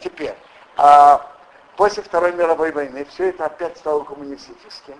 Теперь. 0.00 0.34
А, 0.76 1.34
После 1.76 2.02
Второй 2.04 2.32
мировой 2.32 2.70
войны 2.70 3.04
все 3.10 3.30
это 3.30 3.46
опять 3.46 3.76
стало 3.78 4.04
коммунистическим. 4.04 4.96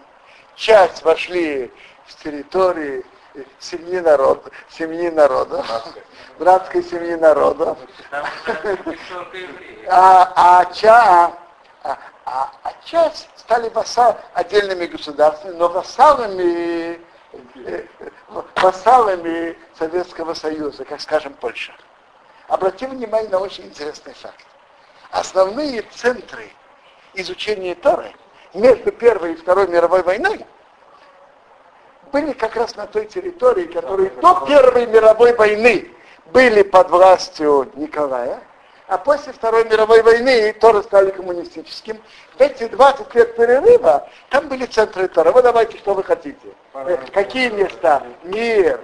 Часть 0.57 1.05
вошли 1.05 1.71
в 2.07 2.23
территории 2.23 3.05
семьи 3.61 4.01
народа, 4.01 4.51
семьи 4.71 5.09
народа, 5.11 5.65
братской 6.39 6.83
семьи 6.83 7.15
народа. 7.15 7.77
А, 9.87 10.33
а, 10.35 10.65
ча, 10.73 11.33
а, 11.83 11.99
а, 12.25 12.51
а 12.63 12.73
часть 12.85 13.29
стали 13.37 13.69
вассал, 13.69 14.19
отдельными 14.33 14.87
государствами, 14.87 15.55
но 15.57 15.69
вассалами, 15.69 16.95
э, 16.95 16.99
вассалами 18.57 19.57
Советского 19.79 20.35
Союза, 20.35 20.85
как 20.85 21.01
скажем, 21.01 21.35
Польша. 21.35 21.73
Обратим 22.49 22.91
внимание 22.91 23.31
на 23.31 23.39
очень 23.39 23.65
интересный 23.65 24.15
факт. 24.15 24.45
Основные 25.11 25.83
центры 25.83 26.51
изучения 27.15 27.75
Торы 27.75 28.13
между 28.53 28.93
Первой 28.93 29.33
и 29.33 29.37
Второй 29.37 29.69
мировой 29.69 30.03
войной 30.03 30.45
были 32.13 32.33
как 32.33 32.57
раз 32.57 32.77
на 32.77 32.87
той 32.87 33.07
территории, 33.07 33.65
которые 33.65 34.11
до 34.11 34.45
Первой 34.47 34.87
мировой 34.87 35.35
войны 35.35 35.91
были 36.27 36.63
под 36.63 36.91
властью 36.91 37.71
Николая, 37.75 38.43
а 38.87 38.99
после 38.99 39.33
Второй 39.33 39.65
мировой 39.65 40.03
войны 40.03 40.53
тоже 40.55 40.83
стали 40.83 41.11
коммунистическим. 41.11 41.99
В 42.37 42.41
эти 42.41 42.69
20 42.69 43.15
лет 43.15 43.37
перерыва 43.37 44.09
там 44.29 44.49
были 44.49 44.67
центры 44.67 45.09
Тора. 45.09 45.33
Вы 45.33 45.43
давайте, 45.43 45.79
что 45.79 45.95
вы 45.95 46.05
хотите. 46.05 46.49
Э, 46.75 46.99
какие 47.13 47.49
места? 47.49 48.03
Мир, 48.25 48.81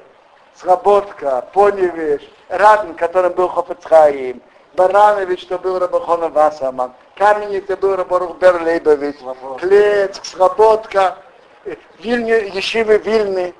Слободка, 0.56 1.48
Поневиш, 1.52 2.22
Радн, 2.48 2.94
которым 2.94 3.34
был 3.34 3.48
Хофецхаим, 3.48 4.42
Баранович, 4.74 5.42
что 5.42 5.58
был 5.58 5.78
Рабахона 5.78 6.28
Васаман, 6.28 6.92
Каменец, 7.16 7.64
это 7.64 7.76
был 7.76 7.96
Рабарух 7.96 8.38
Берлейбович, 8.38 9.16
Клецк, 9.60 10.24
Слободка, 10.24 11.18
э, 11.64 11.76
Вильни, 11.98 12.56
Ешивы 12.56 12.98
Вильны. 12.98 13.54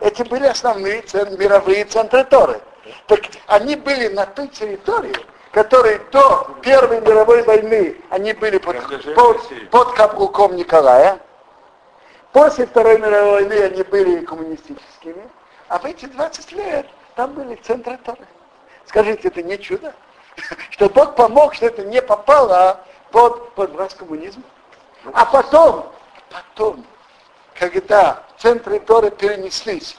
Эти 0.00 0.22
были 0.24 0.46
основные 0.46 1.02
цен, 1.02 1.38
мировые 1.38 1.84
центры 1.84 2.24
Торы. 2.24 2.60
Так 3.06 3.20
они 3.46 3.76
были 3.76 4.08
на 4.08 4.26
той 4.26 4.48
территории, 4.48 5.14
которые 5.52 5.98
до 6.12 6.56
Первой 6.62 7.00
мировой 7.00 7.42
войны 7.42 7.96
они 8.10 8.32
были 8.32 8.58
под, 8.58 8.76
под, 9.14 9.70
под 9.70 9.92
каблуком 9.94 10.56
Николая. 10.56 11.18
После 12.32 12.66
Второй 12.66 12.98
мировой 12.98 13.42
войны 13.42 13.54
они 13.64 13.82
были 13.82 14.24
коммунистическими. 14.24 15.28
А 15.68 15.78
в 15.78 15.84
эти 15.84 16.06
20 16.06 16.52
лет 16.52 16.86
там 17.16 17.32
были 17.32 17.56
центры 17.56 17.98
Торы. 18.04 18.26
Скажите, 18.86 19.28
это 19.28 19.42
не 19.42 19.58
чудо? 19.58 19.92
Что 20.70 20.88
Бог 20.88 21.16
помог, 21.16 21.54
что 21.54 21.66
это 21.66 21.84
не 21.84 22.00
попало 22.00 22.80
под, 23.10 23.52
под 23.54 23.72
власть 23.72 23.96
коммунизма. 23.96 24.42
А 25.12 25.24
потом, 25.24 25.92
потом, 26.30 26.84
когда 27.54 28.22
центры 28.38 28.78
Торы 28.80 29.10
перенеслись 29.10 29.98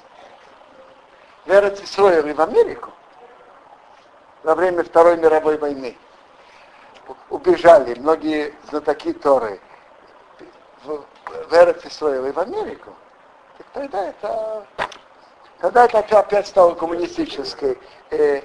в 1.46 1.52
Эрцисроил 1.52 2.28
и 2.28 2.34
в 2.34 2.42
Америку, 2.42 2.92
во 4.44 4.56
время 4.56 4.84
Второй 4.84 5.18
мировой 5.18 5.58
войны. 5.58 5.98
Убежали 7.30 7.96
многие 8.00 8.54
знатоки 8.70 9.14
Торы 9.14 9.60
в, 10.84 11.04
в 11.50 11.54
Эрец 11.54 11.84
и 11.86 12.32
в 12.32 12.40
Америку. 12.40 12.94
Так 13.58 13.68
тогда 13.74 14.08
это, 14.10 14.66
тогда 15.60 15.86
это 15.86 16.20
опять 16.20 16.48
стало 16.48 16.74
коммунистической. 16.76 17.78
Э, 18.12 18.42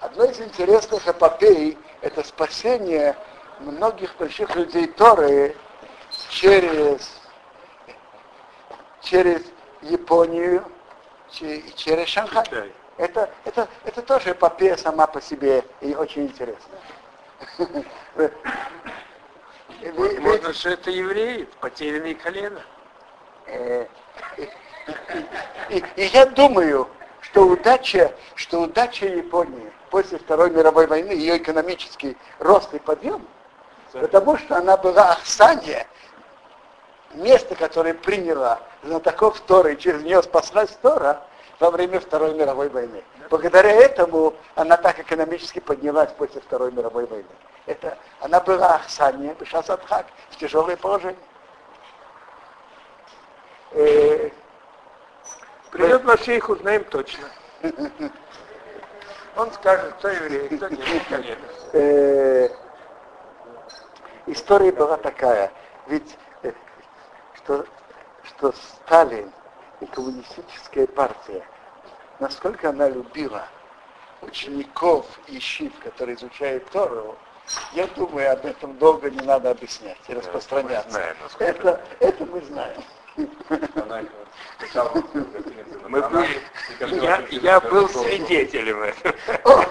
одно 0.00 0.24
из 0.24 0.40
интересных 0.40 1.06
эпопей 1.06 1.78
это 2.00 2.22
спасение 2.24 3.16
многих 3.60 4.16
больших 4.16 4.54
людей 4.56 4.88
Торы 4.88 5.56
через, 6.28 7.20
через 9.00 9.42
Японию 9.82 10.64
и 11.40 11.72
через 11.76 12.08
Шанхай. 12.08 12.72
Это, 12.98 13.30
это, 13.44 13.68
это 13.84 14.02
тоже 14.02 14.32
эпопея 14.32 14.76
сама 14.76 15.06
по 15.06 15.20
себе 15.20 15.64
и 15.80 15.94
очень 15.94 16.26
интересная. 16.26 16.80
Можно, 20.20 20.52
что 20.52 20.70
это 20.70 20.90
евреи, 20.90 21.48
потерянные 21.60 22.14
колено. 22.14 22.62
Э, 23.46 23.86
и, 25.70 25.84
и 25.96 26.04
я 26.04 26.26
думаю, 26.26 26.88
что 27.20 27.46
удача, 27.46 28.12
что 28.34 28.60
удача 28.62 29.06
Японии 29.06 29.72
после 29.90 30.18
Второй 30.18 30.50
мировой 30.50 30.86
войны, 30.86 31.12
ее 31.12 31.38
экономический 31.38 32.16
рост 32.38 32.72
и 32.74 32.78
подъем, 32.78 33.26
потому 33.92 34.36
что 34.38 34.56
она 34.56 34.76
была 34.76 35.12
Ахсания, 35.12 35.86
место, 37.14 37.54
которое 37.54 37.94
приняло 37.94 38.60
знатоков 38.82 39.40
Торы, 39.40 39.74
и 39.74 39.78
через 39.78 40.02
нее 40.02 40.22
спаслась 40.22 40.70
Тора, 40.82 41.22
во 41.62 41.70
время 41.70 42.00
Второй 42.00 42.34
мировой 42.34 42.68
войны. 42.70 43.04
Благодаря 43.30 43.70
этому 43.70 44.34
она 44.56 44.76
так 44.76 44.98
экономически 44.98 45.60
поднялась 45.60 46.10
после 46.18 46.40
Второй 46.40 46.72
мировой 46.72 47.06
войны. 47.06 47.28
Это, 47.66 47.96
она 48.18 48.40
была 48.40 48.74
Ахсания, 48.74 49.32
Бешасадхак, 49.36 50.06
в 50.30 50.36
тяжелое 50.38 50.76
положение. 50.76 51.22
Э, 53.70 54.30
Придет 55.70 56.02
Машейх, 56.02 56.48
узнаем 56.48 56.82
точно. 56.82 57.28
Он 59.36 59.52
скажет, 59.52 59.94
кто 59.98 60.08
еврей, 60.08 60.48
кто 60.56 60.68
нет. 60.68 61.38
Э, 61.74 62.48
история 64.26 64.72
была 64.72 64.96
такая, 64.96 65.52
ведь 65.86 66.18
э, 66.42 66.50
что, 67.36 67.64
что 68.24 68.50
Сталин 68.50 69.32
и 69.80 69.86
коммунистическая 69.86 70.88
партия 70.88 71.44
насколько 72.22 72.70
она 72.70 72.88
любила 72.88 73.48
учеников 74.20 75.06
и 75.26 75.40
щит, 75.40 75.72
которые 75.82 76.16
изучают 76.16 76.64
Тору, 76.70 77.16
я 77.72 77.88
думаю, 77.88 78.32
об 78.32 78.46
этом 78.46 78.78
долго 78.78 79.10
не 79.10 79.20
надо 79.26 79.50
объяснять 79.50 79.98
и 80.06 80.14
распространяться. 80.14 81.16
Мы 81.18 81.26
знаем, 81.28 81.56
это, 81.56 81.80
это 81.98 82.26
мы 82.26 82.40
знаем. 82.42 82.84
Мы 85.88 86.00
были, 86.08 86.40
я, 87.02 87.24
я 87.30 87.60
был 87.60 87.88
свидетелем 87.88 88.82
этого. 88.82 89.66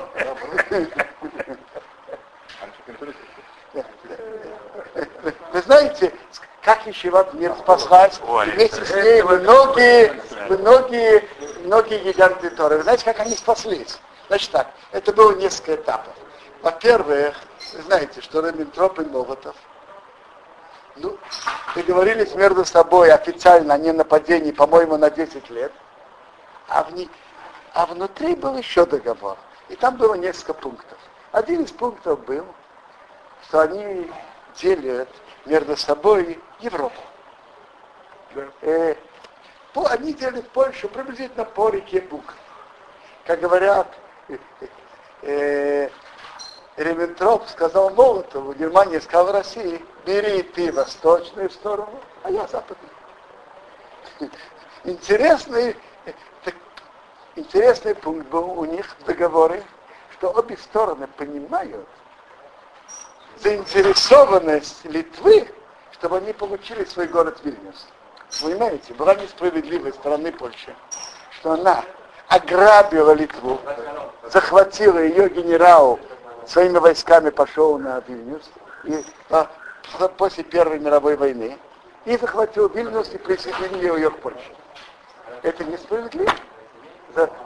Вы 5.53 5.61
знаете, 5.61 6.13
как 6.61 6.85
Ешиват 6.85 7.33
мир 7.33 7.55
спаслась, 7.55 8.19
вместе 8.19 8.85
с 8.85 8.95
ней 8.95 9.23
многие, 9.23 10.13
многие, 10.49 11.23
многие 11.61 11.99
гиганты 11.99 12.49
Торы. 12.49 12.77
Вы 12.77 12.83
знаете, 12.83 13.05
как 13.05 13.19
они 13.19 13.35
спаслись? 13.35 13.99
Значит 14.27 14.51
так, 14.51 14.71
это 14.91 15.13
было 15.13 15.35
несколько 15.35 15.75
этапов. 15.75 16.13
Во-первых, 16.61 17.35
вы 17.73 17.81
знаете, 17.81 18.21
что 18.21 18.47
Рементроп 18.47 18.99
и 18.99 19.03
Молотов 19.03 19.55
ну, 20.95 21.17
договорились 21.75 22.35
между 22.35 22.65
собой 22.65 23.11
официально 23.11 23.73
о 23.73 23.77
ненападении, 23.77 24.51
по-моему, 24.51 24.97
на 24.97 25.09
10 25.09 25.49
лет, 25.49 25.71
а, 26.67 26.83
в 26.83 26.93
не... 26.93 27.09
а 27.73 27.85
внутри 27.85 28.35
был 28.35 28.57
еще 28.57 28.85
договор. 28.85 29.37
И 29.69 29.75
там 29.75 29.95
было 29.95 30.15
несколько 30.15 30.53
пунктов. 30.53 30.97
Один 31.31 31.63
из 31.63 31.71
пунктов 31.71 32.23
был, 32.25 32.45
что 33.47 33.61
они 33.61 34.11
делят 34.55 35.09
между 35.45 35.77
собой 35.77 36.39
Европу. 36.59 37.01
Да. 38.35 38.47
Э, 38.61 38.95
они 39.73 40.13
делят 40.13 40.49
Польшу 40.49 40.89
приблизительно 40.89 41.45
по 41.45 41.69
реке 41.69 42.01
Буг. 42.01 42.33
Как 43.25 43.39
говорят, 43.39 43.87
э, 45.21 45.89
Ревентроп 46.77 47.47
сказал 47.47 47.91
Молотову, 47.91 48.53
Германия 48.53 48.99
сказала 49.01 49.33
России, 49.33 49.83
бери 50.05 50.41
ты 50.43 50.71
восточную 50.71 51.49
сторону, 51.49 51.99
а 52.23 52.31
я 52.31 52.47
западную. 52.47 52.91
Интересный, 54.83 55.75
интересный 57.35 57.95
пункт 57.95 58.27
был 58.29 58.59
у 58.59 58.65
них 58.65 58.95
в 58.99 59.05
договоре, 59.05 59.63
что 60.13 60.31
обе 60.31 60.57
стороны 60.57 61.07
понимают, 61.07 61.87
заинтересованность 63.37 64.83
Литвы, 64.85 65.47
чтобы 65.93 66.17
они 66.17 66.33
получили 66.33 66.83
свой 66.85 67.07
город 67.07 67.39
Вильнюс. 67.43 67.87
Понимаете, 68.39 68.93
была 68.93 69.15
несправедливость 69.15 69.97
стороны 69.97 70.31
Польши, 70.31 70.73
что 71.31 71.51
она 71.51 71.83
ограбила 72.29 73.11
Литву, 73.11 73.59
захватила 74.31 74.99
ее 74.99 75.27
генерал, 75.29 75.99
своими 76.47 76.77
войсками 76.77 77.29
пошел 77.29 77.77
на 77.77 77.99
Вильнюс, 78.07 78.49
и 78.85 79.03
а, 79.29 79.47
после 80.17 80.43
Первой 80.43 80.79
мировой 80.79 81.17
войны, 81.17 81.57
и 82.05 82.17
захватил 82.17 82.69
Вильнюс 82.69 83.09
и 83.13 83.17
присоединил 83.17 83.97
ее 83.97 84.09
к 84.11 84.17
Польше. 84.19 84.51
Это 85.43 85.63
несправедливо. 85.65 86.31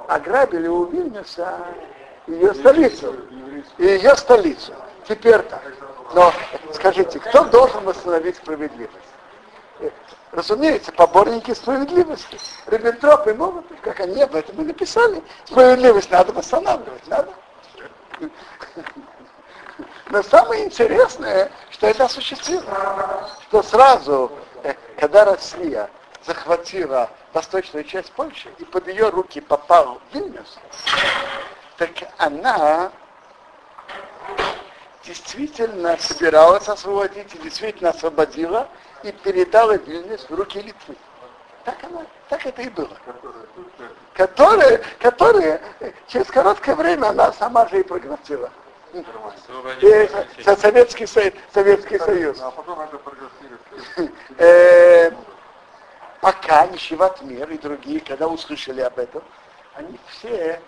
Ограбили 0.08 0.68
у 0.68 0.86
Вильнюса 0.86 1.58
ее 2.28 2.54
столицу. 2.54 3.16
И 3.78 3.84
ее 3.86 4.16
столицу. 4.16 4.74
теперь 5.08 5.40
так. 5.40 5.64
Но 6.14 6.32
скажите, 6.74 7.20
кто 7.20 7.46
должен 7.46 7.84
восстановить 7.84 8.38
справедливость? 8.38 8.94
Разумеется, 10.36 10.92
поборники 10.92 11.54
справедливости. 11.54 12.38
Риббентроп 12.68 13.26
и 13.28 13.34
Моват, 13.34 13.64
как 13.82 14.02
они 14.02 14.22
об 14.22 14.36
этом 14.36 14.62
и 14.62 14.66
написали. 14.66 15.24
Справедливость 15.46 16.12
надо 16.12 16.34
восстанавливать, 16.34 17.08
надо. 17.08 17.34
Но 20.10 20.22
самое 20.24 20.66
интересное, 20.66 21.50
что 21.72 21.88
это 21.88 22.04
осуществилось. 22.04 22.66
Что 23.48 23.64
сразу, 23.64 24.30
э, 24.64 24.74
когда 25.00 25.24
Россия 25.24 25.90
захватила 26.26 27.10
восточную 27.32 27.86
часть 27.86 28.12
Польши 28.12 28.50
и 28.58 28.66
под 28.66 28.90
ее 28.90 29.08
руки 29.08 29.40
попал 29.40 30.02
Вильнюс, 30.12 30.58
так 31.78 31.92
она 32.18 32.92
действительно 35.06 35.98
собиралась 35.98 36.68
освободить 36.68 37.34
и 37.36 37.38
действительно 37.38 37.92
освободила 37.92 38.68
и 39.10 39.12
передала 39.12 39.78
Вильнюс 39.78 40.30
в 40.30 40.36
руки 40.36 40.62
Литвы. 40.62 40.96
Так, 41.64 41.84
она, 41.84 42.06
так 42.30 42.46
это 42.46 42.62
и 42.62 42.70
было. 42.70 42.98
Которые, 44.14 44.82
которые 45.00 45.62
через 46.08 46.28
короткое 46.28 46.76
время 46.76 47.08
она 47.08 47.32
сама 47.34 47.68
же 47.68 47.80
и 47.80 47.84
проглотила. 47.84 48.52
И, 48.94 50.10
Советский, 50.44 51.06
Советский 51.54 51.98
Союз. 52.00 52.40
А 52.40 52.52
потом 52.52 52.80
это 52.80 53.00
э, 54.38 55.12
Пока 56.26 56.66
Нищеват 56.66 57.22
Мир 57.22 57.50
и 57.52 57.58
другие, 57.60 58.00
когда 58.00 58.28
услышали 58.28 58.82
об 58.82 58.98
этом, 58.98 59.22
они 59.76 60.00
все 60.10 60.60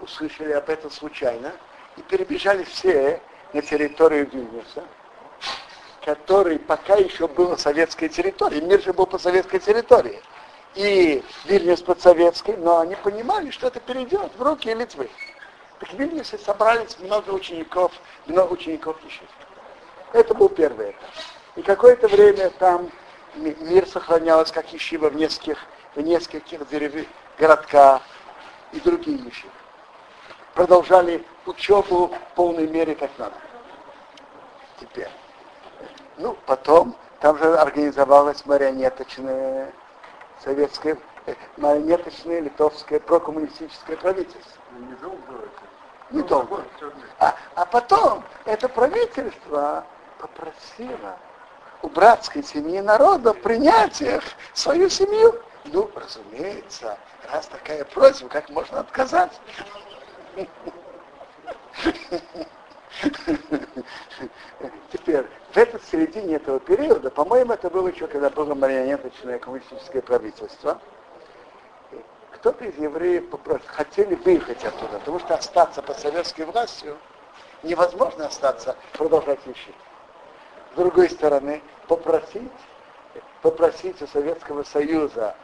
услышали 0.00 0.52
об 0.52 0.68
этом 0.68 0.90
случайно 0.90 1.52
и 1.96 2.02
перебежали 2.02 2.64
все 2.64 3.20
на 3.52 3.62
территорию 3.62 4.28
Вильнюса, 4.28 4.82
который 6.04 6.58
пока 6.58 6.96
еще 6.96 7.28
был 7.28 7.50
на 7.50 7.56
советской 7.56 8.08
территории. 8.08 8.60
Мир 8.60 8.80
же 8.80 8.92
был 8.92 9.06
по 9.06 9.18
советской 9.18 9.58
территории. 9.58 10.20
И 10.74 11.22
Вильнюс 11.46 11.82
под 11.82 12.00
советской, 12.00 12.56
но 12.56 12.78
они 12.78 12.94
понимали, 12.96 13.50
что 13.50 13.66
это 13.66 13.80
перейдет 13.80 14.30
в 14.36 14.42
руки 14.42 14.72
Литвы. 14.72 15.10
Так 15.80 15.90
в 15.90 15.98
Вильнюсе 15.98 16.38
собрались 16.38 16.98
много 17.00 17.30
учеников, 17.30 17.92
много 18.26 18.52
учеников 18.52 18.96
еще. 19.04 19.22
Это 20.12 20.34
был 20.34 20.48
первый 20.48 20.90
этап. 20.90 21.10
И 21.56 21.62
какое-то 21.62 22.08
время 22.08 22.50
там 22.50 22.90
мир 23.36 23.86
сохранялось, 23.86 24.52
как 24.52 24.72
ищива 24.72 25.08
в 25.08 25.16
нескольких, 25.16 25.58
в 25.94 26.00
нескольких 26.00 26.68
деревьях, 26.68 27.06
городках 27.38 28.02
и 28.72 28.80
другие 28.80 29.18
ищивы 29.28 29.50
продолжали 30.54 31.24
учебу 31.46 32.08
в 32.08 32.34
полной 32.34 32.66
мере 32.66 32.94
как 32.94 33.10
надо. 33.18 33.34
Теперь. 34.78 35.08
Ну, 36.20 36.36
потом 36.44 36.94
там 37.20 37.38
же 37.38 37.56
организовалось 37.56 38.44
марионеточное 38.44 39.72
советское, 40.44 40.98
э, 41.24 41.34
марионеточное 41.56 42.40
литовское 42.40 43.00
прокоммунистическое 43.00 43.96
правительство. 43.96 44.62
Недолго. 46.10 46.62
А, 47.20 47.34
а 47.54 47.64
потом 47.64 48.22
это 48.44 48.68
правительство 48.68 49.86
попросило 50.18 51.16
у 51.80 51.88
братской 51.88 52.42
семьи 52.42 52.80
народа 52.80 53.32
принятиях 53.32 54.22
свою 54.52 54.90
семью. 54.90 55.40
Ну, 55.64 55.90
разумеется, 55.94 56.98
раз 57.32 57.46
такая 57.46 57.86
просьба, 57.86 58.28
как 58.28 58.50
можно 58.50 58.80
отказаться? 58.80 59.40
Теперь, 64.92 65.24
в 65.52 65.56
этой 65.56 65.80
середине 65.90 66.36
этого 66.36 66.60
периода, 66.60 67.10
по-моему, 67.10 67.54
это 67.54 67.70
было 67.70 67.88
еще, 67.88 68.06
когда 68.06 68.30
было 68.30 68.54
марионеточное 68.54 69.38
коммунистическое 69.38 70.02
правительство, 70.02 70.80
кто-то 72.32 72.64
из 72.64 72.78
евреев 72.78 73.28
попросил, 73.30 73.66
хотели 73.66 74.14
выехать 74.14 74.64
оттуда, 74.64 74.98
потому 74.98 75.18
что 75.20 75.34
остаться 75.34 75.82
под 75.82 75.98
советской 75.98 76.42
властью 76.42 76.96
невозможно 77.62 78.26
остаться, 78.26 78.76
продолжать 78.94 79.46
учить. 79.46 79.74
С 80.72 80.76
другой 80.76 81.10
стороны, 81.10 81.60
попросить, 81.86 82.50
попросить 83.42 84.00
у 84.00 84.06
Советского 84.06 84.62
Союза 84.62 85.34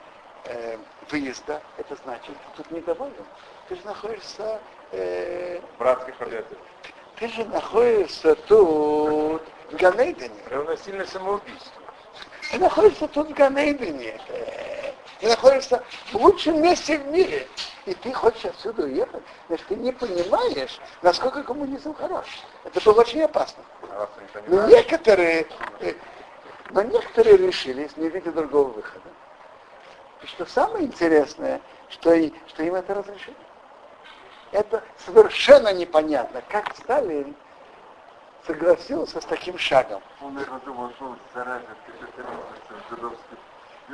э, 0.45 0.79
выезда, 1.11 1.61
это 1.77 1.97
значит, 2.05 2.35
тут 2.57 2.71
недоволен. 2.71 3.13
Ты 3.69 3.75
же 3.77 3.85
находишься 3.85 4.61
э, 4.93 5.61
братских 5.79 6.21
обязательств. 6.21 6.65
Ты 7.19 7.29
же 7.29 7.45
находишься 7.47 8.35
тут, 8.35 9.43
в 9.71 9.77
Ганейдене. 9.77 10.35
Равносильно 10.51 11.07
самоубийству. 11.07 11.73
Ты 12.51 12.59
находишься 12.59 13.09
тут 13.09 13.31
в 13.31 13.33
Ганейдене. 13.33 14.21
Ты 15.21 15.29
находишься 15.29 15.83
в 16.13 16.17
лучшем 16.17 16.61
месте 16.61 16.99
в 16.99 17.07
мире. 17.07 17.49
И 17.87 17.95
ты 17.95 18.13
хочешь 18.13 18.45
отсюда 18.45 18.83
уехать. 18.83 19.23
Значит, 19.49 19.67
ты 19.67 19.77
не 19.77 19.93
понимаешь, 19.93 20.79
насколько 21.01 21.43
коммунизм 21.43 21.95
хорош. 21.95 22.27
Это 22.65 22.81
было 22.83 23.01
очень 23.01 23.23
опасно. 23.23 23.63
А 23.91 24.09
но 24.49 24.67
некоторые, 24.67 25.47
э, 25.81 25.95
но 26.71 26.83
некоторые 26.83 27.39
решились, 27.39 27.97
не 27.97 28.11
видя 28.11 28.33
другого 28.33 28.69
выхода. 28.69 29.09
И 30.23 30.27
что 30.27 30.45
самое 30.45 30.85
интересное, 30.85 31.63
что, 31.89 32.13
и, 32.13 32.33
что 32.49 32.63
им 32.63 32.75
это 32.75 32.95
разрешили 32.95 33.37
это 34.53 34.83
совершенно 35.05 35.73
непонятно, 35.73 36.43
как 36.49 36.75
Сталин 36.77 37.35
согласился 38.47 39.21
с 39.21 39.25
таким 39.25 39.59
шагом. 39.59 40.03
Он, 40.21 40.35
наверное, 40.35 40.61
думал, 40.61 40.91
что 40.93 41.05
он 41.07 41.19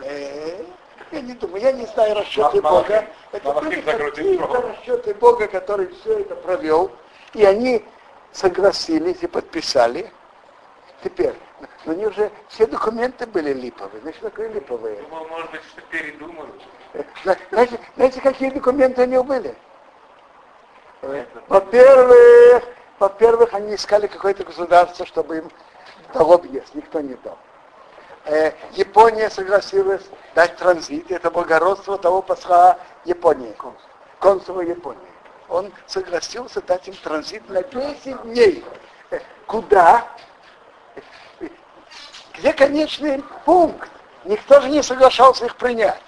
э, 0.03 0.65
я 1.11 1.21
не 1.21 1.35
думаю, 1.35 1.63
я 1.63 1.73
не 1.73 1.87
знаю 1.87 2.17
расчеты 2.17 2.61
Бога. 2.61 3.07
Это 3.33 3.53
были 3.53 3.81
какие-то 3.81 4.63
расчеты 4.63 5.15
Бога, 5.15 5.49
который 5.49 5.89
все 5.89 6.21
это 6.21 6.37
провел. 6.37 6.91
И 7.35 7.45
они 7.45 7.85
согласились 8.33 9.23
и 9.23 9.27
подписали. 9.27 10.11
Теперь, 11.03 11.35
но 11.85 11.93
они 11.93 12.07
уже 12.07 12.31
все 12.49 12.67
документы 12.67 13.27
были 13.27 13.53
липовые. 13.53 14.01
Значит, 14.03 14.21
такое 14.21 14.49
липовые. 14.51 15.03
Думал, 15.03 15.27
может 15.29 15.51
быть, 15.51 15.61
что 15.65 15.81
передумали. 15.91 16.53
Э, 16.93 17.03
знаете, 17.51 17.81
знаете, 17.97 18.21
какие 18.21 18.51
документы 18.51 19.03
у 19.03 19.07
него 19.07 19.25
были? 19.25 19.57
Во-первых, 21.49 22.65
во-первых, 22.99 23.55
они 23.55 23.75
искали 23.75 24.07
какое-то 24.07 24.45
государство, 24.45 25.05
чтобы 25.05 25.39
им 25.39 25.51
дало 26.15 26.39
въезд. 26.39 26.75
Никто 26.75 27.01
не 27.01 27.15
дал. 27.15 27.37
Э, 28.25 28.53
Япония 28.73 29.29
согласилась 29.29 30.03
дать 30.37 30.57
транзит. 30.57 31.11
Это 31.11 31.31
благородство 31.31 31.99
того 31.99 32.23
посла 32.23 32.79
Японии, 33.05 33.57
консула 34.21 34.61
Японии. 34.61 35.01
Он 35.49 35.73
согласился 35.87 36.63
дать 36.63 36.87
им 36.87 36.95
транзит 36.95 37.49
на 37.49 37.65
10 37.65 38.23
дней. 38.23 38.65
Э, 39.11 39.19
куда? 39.47 40.07
Где 42.35 42.53
конечный 42.53 43.25
пункт? 43.45 43.91
Никто 44.25 44.61
же 44.61 44.69
не 44.69 44.83
соглашался 44.83 45.47
их 45.47 45.57
принять. 45.57 46.03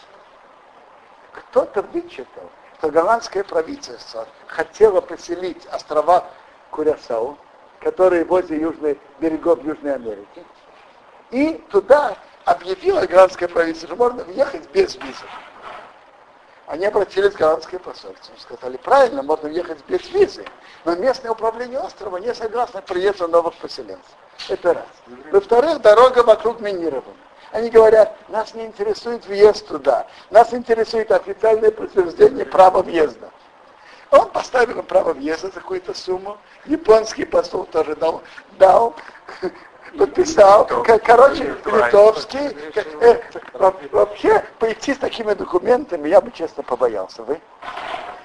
Кто-то 1.33 1.83
вычитал, 1.83 2.49
что 2.85 2.91
голландское 2.93 3.45
правительство 3.45 4.29
хотело 4.47 5.01
поселить 5.01 5.65
острова 5.73 6.27
Курясау, 6.71 7.39
которые 7.81 8.27
возле 8.27 8.61
южной, 8.61 8.99
берегов 9.21 9.65
Южной 9.65 9.95
Америки, 9.95 10.45
и 11.31 11.55
туда 11.71 12.15
объявило 12.45 13.07
голландское 13.07 13.49
правительство, 13.49 13.89
что 13.89 13.97
можно 13.97 14.25
въехать 14.25 14.69
без 14.73 14.97
визы. 14.97 15.25
Они 16.67 16.85
обратились 16.85 17.33
в 17.33 17.39
голландское 17.39 17.81
посольство, 17.81 18.35
сказали, 18.39 18.77
правильно, 18.77 19.23
можно 19.23 19.49
въехать 19.49 19.79
без 19.89 20.07
визы, 20.11 20.45
но 20.85 20.95
местное 20.95 21.31
управление 21.31 21.79
острова 21.79 22.19
не 22.19 22.35
согласно 22.35 22.83
приезду 22.83 23.29
новых 23.29 23.55
поселенцев. 23.55 24.05
Это 24.51 24.75
раз. 24.75 24.87
Во-вторых, 25.33 25.81
дорога 25.81 26.23
вокруг 26.23 26.61
минирована. 26.61 27.17
Они 27.55 27.71
говорят, 27.71 28.17
нас 28.31 28.53
не 28.55 28.67
интересует 28.67 29.25
въезд 29.27 29.69
туда, 29.69 30.09
нас 30.31 30.53
интересует 30.53 31.13
официальное 31.13 31.71
подтверждение 31.71 32.45
права 32.45 32.83
въезда. 32.83 33.31
Он 34.11 34.29
поставил 34.31 34.83
право 34.83 35.13
въезда 35.13 35.47
за 35.47 35.53
какую-то 35.53 35.95
сумму, 35.95 36.37
японский 36.65 37.25
посол 37.25 37.65
тоже 37.67 37.95
дал, 37.95 38.23
дал 38.59 38.97
подписал, 39.97 40.67
короче, 40.67 41.55
литовский. 41.65 42.57
Э, 43.01 43.21
вообще, 43.93 44.43
пойти 44.59 44.93
с 44.93 44.99
такими 44.99 45.33
документами 45.35 46.09
я 46.09 46.21
бы 46.21 46.33
честно 46.33 46.65
побоялся. 46.65 47.23
Вы? 47.23 47.41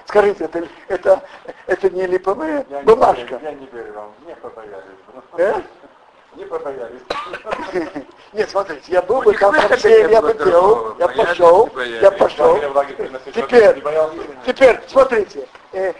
Скажите, 0.06 0.46
это, 0.46 0.66
это, 0.88 1.22
это 1.68 1.90
не 1.90 2.04
липовая 2.04 2.66
бумажка? 2.82 3.38
Я 3.40 3.52
не 3.52 3.66
верю 3.66 3.92
вам, 3.92 4.12
не 4.26 4.34
побоялись. 4.34 4.82
Э? 5.38 5.62
Не 6.36 6.44
побоялись. 6.44 7.00
Нет, 8.32 8.48
смотрите, 8.50 8.92
я 8.92 9.02
был 9.02 9.22
бы 9.22 9.34
там 9.34 9.54
я 9.54 10.22
бы 10.22 10.34
делал, 10.34 10.94
я 10.98 11.08
пошел, 11.08 11.68
я 12.00 12.10
пошел. 12.12 12.56
Теперь, 13.34 13.82
теперь, 14.46 14.80
смотрите, 14.86 15.48
э, 15.72 15.92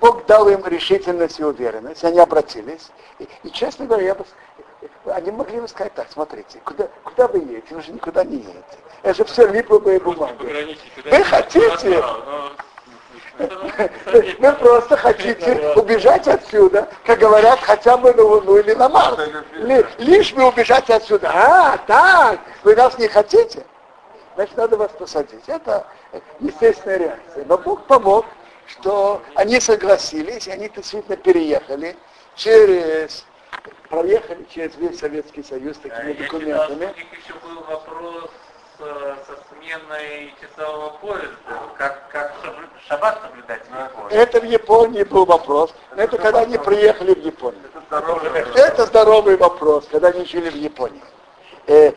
Бог 0.00 0.26
дал 0.26 0.48
им 0.50 0.66
решительность 0.66 1.40
и 1.40 1.44
уверенность, 1.44 2.04
они 2.04 2.18
обратились. 2.18 2.90
И, 3.18 3.28
и 3.44 3.50
честно 3.50 3.86
говоря, 3.86 4.04
я 4.08 4.14
бы, 4.14 4.26
они 5.06 5.30
могли 5.30 5.60
бы 5.60 5.68
сказать 5.68 5.94
так, 5.94 6.08
смотрите, 6.10 6.60
куда, 6.64 6.88
куда 7.02 7.28
вы 7.28 7.38
едете? 7.38 7.74
Вы 7.74 7.82
же 7.82 7.92
никуда 7.92 8.22
не 8.24 8.36
едете. 8.36 8.78
Это 9.02 9.14
же 9.14 9.24
все 9.24 9.46
липовые 9.46 9.98
бумаги. 10.00 10.76
Вы 11.04 11.24
хотите, 11.24 12.04
вы 13.38 14.52
просто 14.52 14.96
хотите 14.96 15.72
убежать 15.76 16.28
отсюда, 16.28 16.88
как 17.04 17.18
говорят, 17.18 17.60
хотя 17.60 17.96
бы 17.96 18.12
на 18.12 18.22
Луну 18.22 18.58
или 18.58 18.72
на 18.74 18.88
Марс. 18.88 19.18
Лишь 19.98 20.32
бы 20.32 20.46
убежать 20.46 20.88
отсюда. 20.90 21.30
А, 21.32 21.78
так, 21.86 22.40
вы 22.62 22.76
нас 22.76 22.98
не 22.98 23.08
хотите? 23.08 23.64
Значит, 24.34 24.56
надо 24.56 24.76
вас 24.76 24.90
посадить. 24.92 25.44
Это 25.46 25.86
естественная 26.40 26.98
реакция. 26.98 27.44
Но 27.46 27.58
Бог 27.58 27.86
помог, 27.86 28.26
что 28.66 29.22
они 29.34 29.60
согласились, 29.60 30.46
и 30.46 30.50
они 30.50 30.68
действительно 30.68 31.16
переехали 31.16 31.96
через 32.36 33.24
проехали 33.88 34.44
через 34.52 34.74
весь 34.76 34.98
Советский 34.98 35.42
Союз 35.42 35.76
такими 35.78 36.12
а 36.12 36.22
документами. 36.22 36.84
У 36.84 36.88
них 36.88 36.96
еще 37.12 37.34
был 37.42 37.62
вопрос 37.62 38.30
со, 38.78 39.16
со 39.64 39.78
сменой 39.78 40.34
часового 40.40 40.90
поезда, 41.00 41.28
как, 41.76 42.08
как 42.10 42.34
шаббат 42.86 43.20
соблюдать 43.22 43.62
в 43.68 43.70
Японии. 43.70 44.16
Это 44.16 44.40
в 44.40 44.44
Японии 44.44 45.02
был 45.04 45.24
вопрос. 45.24 45.74
Это 45.96 46.18
когда 46.18 46.40
они 46.40 46.58
приехали 46.58 47.14
в 47.14 47.24
Японию. 47.24 47.60
Это 47.64 47.80
здоровый, 47.86 48.30
это 48.54 48.86
здоровый 48.86 49.36
вопрос, 49.36 49.86
когда 49.90 50.08
они 50.08 50.24
жили 50.24 50.50
в 50.50 50.56
Японии. 50.56 51.02
Э, 51.66 51.92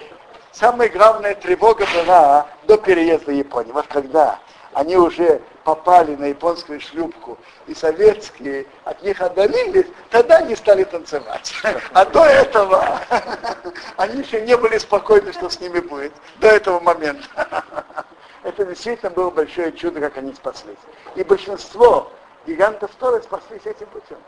самая 0.51 0.89
главная 0.89 1.35
тревога 1.35 1.85
была 1.93 2.47
до 2.63 2.77
переезда 2.77 3.31
в 3.31 3.35
Японию. 3.35 3.73
Вот 3.73 3.87
когда 3.87 4.39
они 4.77 4.95
уже 4.95 5.41
попали 5.63 6.15
на 6.15 6.25
японскую 6.25 6.79
шлюпку, 6.79 7.39
и 7.65 7.73
советские 7.73 8.67
от 8.83 9.01
них 9.01 9.19
отдалились, 9.19 9.87
тогда 10.11 10.37
они 10.37 10.55
стали 10.55 10.83
танцевать. 10.83 11.51
А 11.93 12.05
до 12.05 12.23
этого 12.23 12.99
они 13.97 14.21
еще 14.21 14.41
не 14.41 14.55
были 14.55 14.77
спокойны, 14.77 15.33
что 15.33 15.49
с 15.49 15.59
ними 15.59 15.79
будет, 15.79 16.13
до 16.35 16.49
этого 16.49 16.79
момента. 16.79 17.27
Это 18.43 18.65
действительно 18.65 19.09
было 19.09 19.31
большое 19.31 19.71
чудо, 19.71 19.99
как 19.99 20.15
они 20.17 20.31
спаслись. 20.35 20.77
И 21.15 21.23
большинство 21.23 22.11
гигантов 22.45 22.91
тоже 22.99 23.23
спаслись 23.23 23.65
этим 23.65 23.87
путем. 23.87 24.19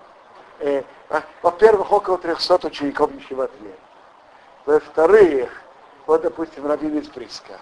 Э, 0.62 0.82
во-первых, 1.44 1.92
около 1.92 2.18
300 2.18 2.66
учеников 2.66 3.12
ничего 3.12 3.44
ответ. 3.44 3.78
Во-вторых, 4.66 5.52
вот, 6.08 6.24
допустим, 6.24 6.66
Рабин 6.66 6.98
из 6.98 7.08
Бриска. 7.08 7.60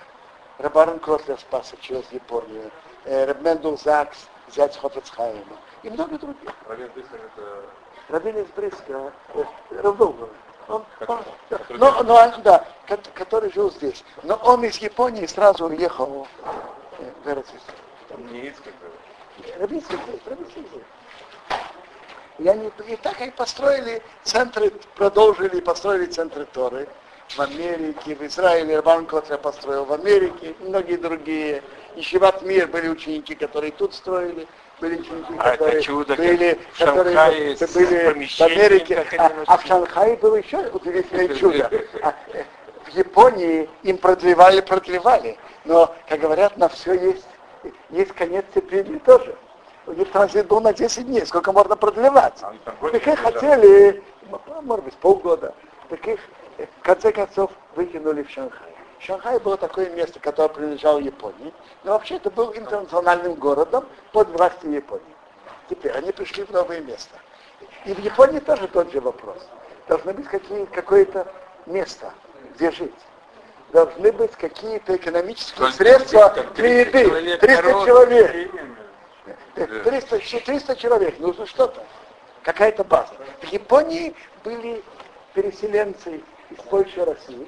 Рабарн 0.59 0.99
Котлер 0.99 1.37
спасся 1.39 1.75
через 1.81 2.11
Японию. 2.11 2.71
Э, 3.05 3.25
Рабмендул 3.25 3.77
Закс, 3.77 4.27
зять 4.53 4.77
Хофецхайма. 4.77 5.41
И 5.83 5.89
много 5.89 6.17
других. 6.17 6.51
Рабин 6.67 6.89
Бриска 6.95 7.15
это... 7.15 7.63
Рабин 8.09 8.37
из 8.37 8.47
Бриска, 8.47 9.13
э, 9.35 9.43
Равдолгов. 9.81 10.29
Он, 10.67 10.83
он, 11.07 11.19
но, 11.69 12.03
но, 12.03 12.37
да, 12.43 12.65
который 13.13 13.51
жил 13.53 13.71
здесь. 13.71 14.03
Но 14.23 14.35
он 14.35 14.65
из 14.65 14.77
Японии 14.79 15.25
сразу 15.25 15.67
уехал 15.67 16.27
э, 16.99 17.11
в 17.23 17.27
Эрцис. 17.27 17.61
Не 18.17 18.49
как 18.49 18.73
Рабинский 19.59 19.97
здесь, 20.07 20.21
Рабинский 20.25 20.65
здесь. 20.69 20.83
И 22.39 22.47
они 22.47 22.71
и 22.87 22.95
так 22.97 23.19
они 23.21 23.31
построили 23.31 24.01
центры, 24.23 24.71
продолжили 24.95 25.59
построили 25.59 26.05
центры 26.05 26.45
Торы 26.45 26.87
в 27.29 27.39
Америке, 27.39 28.15
в 28.15 28.21
Израиле, 28.23 28.75
Рабан 28.77 29.05
Котля 29.05 29.37
построил 29.37 29.85
в 29.85 29.93
Америке, 29.93 30.55
и 30.59 30.63
многие 30.63 30.97
другие. 30.97 31.63
И 31.95 32.01
Шиват 32.01 32.41
Мир 32.43 32.67
были 32.67 32.87
ученики, 32.89 33.35
которые 33.35 33.71
тут 33.71 33.93
строили, 33.93 34.47
были 34.79 34.99
ученики, 34.99 35.33
а 35.39 35.51
которые 35.51 35.81
чудо, 35.81 36.15
были, 36.15 36.59
которые 36.77 37.55
были 37.73 38.25
в 38.25 38.41
Америке. 38.41 39.05
А, 39.17 39.31
а 39.47 39.57
в 39.57 39.65
Шанхае 39.65 40.15
было 40.17 40.35
еще 40.35 40.57
удивительное 40.69 41.29
чудо. 41.29 41.71
А, 42.03 42.13
э, 42.33 42.43
в 42.85 42.89
Японии 42.89 43.69
им 43.83 43.97
продлевали, 43.97 44.61
продлевали. 44.61 45.37
Но, 45.65 45.93
как 46.07 46.19
говорят, 46.19 46.57
на 46.57 46.69
все 46.69 46.93
есть, 46.93 47.27
есть 47.89 48.11
конец 48.13 48.45
цепи 48.53 48.83
тоже 49.05 49.35
у 49.87 49.93
них 49.93 50.11
транзит 50.11 50.51
на 50.51 50.73
10 50.73 51.07
дней, 51.07 51.25
сколько 51.25 51.51
можно 51.51 51.75
продлевать. 51.75 52.41
А, 52.41 52.53
Таких 52.91 53.19
хотели, 53.19 54.03
может 54.61 54.85
быть, 54.85 54.95
полгода. 54.95 55.55
Таких, 55.89 56.19
в 56.65 56.83
конце 56.83 57.11
концов, 57.11 57.51
выкинули 57.75 58.23
в 58.23 58.29
Шанхай. 58.29 58.73
Шанхай 58.99 59.39
было 59.39 59.57
такое 59.57 59.89
место, 59.91 60.19
которое 60.19 60.49
принадлежало 60.49 60.99
Японии, 60.99 61.53
но 61.83 61.91
вообще 61.91 62.15
это 62.15 62.31
был 62.31 62.51
интернациональным 62.55 63.35
городом 63.35 63.85
под 64.11 64.29
властью 64.29 64.71
Японии. 64.71 65.05
Теперь 65.69 65.91
они 65.91 66.11
пришли 66.11 66.43
в 66.43 66.51
новое 66.51 66.79
место. 66.81 67.15
И 67.85 67.93
в 67.93 67.99
Японии 67.99 68.39
тоже 68.39 68.67
тот 68.67 68.91
же 68.91 68.99
вопрос. 68.99 69.37
Должны 69.87 70.13
быть 70.13 70.27
какие, 70.27 70.65
какое-то 70.65 71.27
место, 71.65 72.11
где 72.55 72.71
жить. 72.71 72.93
Должны 73.71 74.11
быть 74.11 74.31
какие-то 74.31 74.95
экономические 74.95 75.71
средства 75.71 76.33
для 76.55 76.81
еды. 76.81 77.37
300 77.37 77.61
человек. 77.85 78.51
300, 79.55 80.19
300 80.19 80.75
человек, 80.75 81.19
нужно 81.19 81.45
что-то, 81.45 81.83
какая-то 82.43 82.83
база. 82.83 83.13
В 83.41 83.45
Японии 83.45 84.15
были 84.43 84.83
переселенцы 85.33 86.21
из 86.49 86.57
Польши 86.69 86.99
и 86.99 87.03
России, 87.03 87.47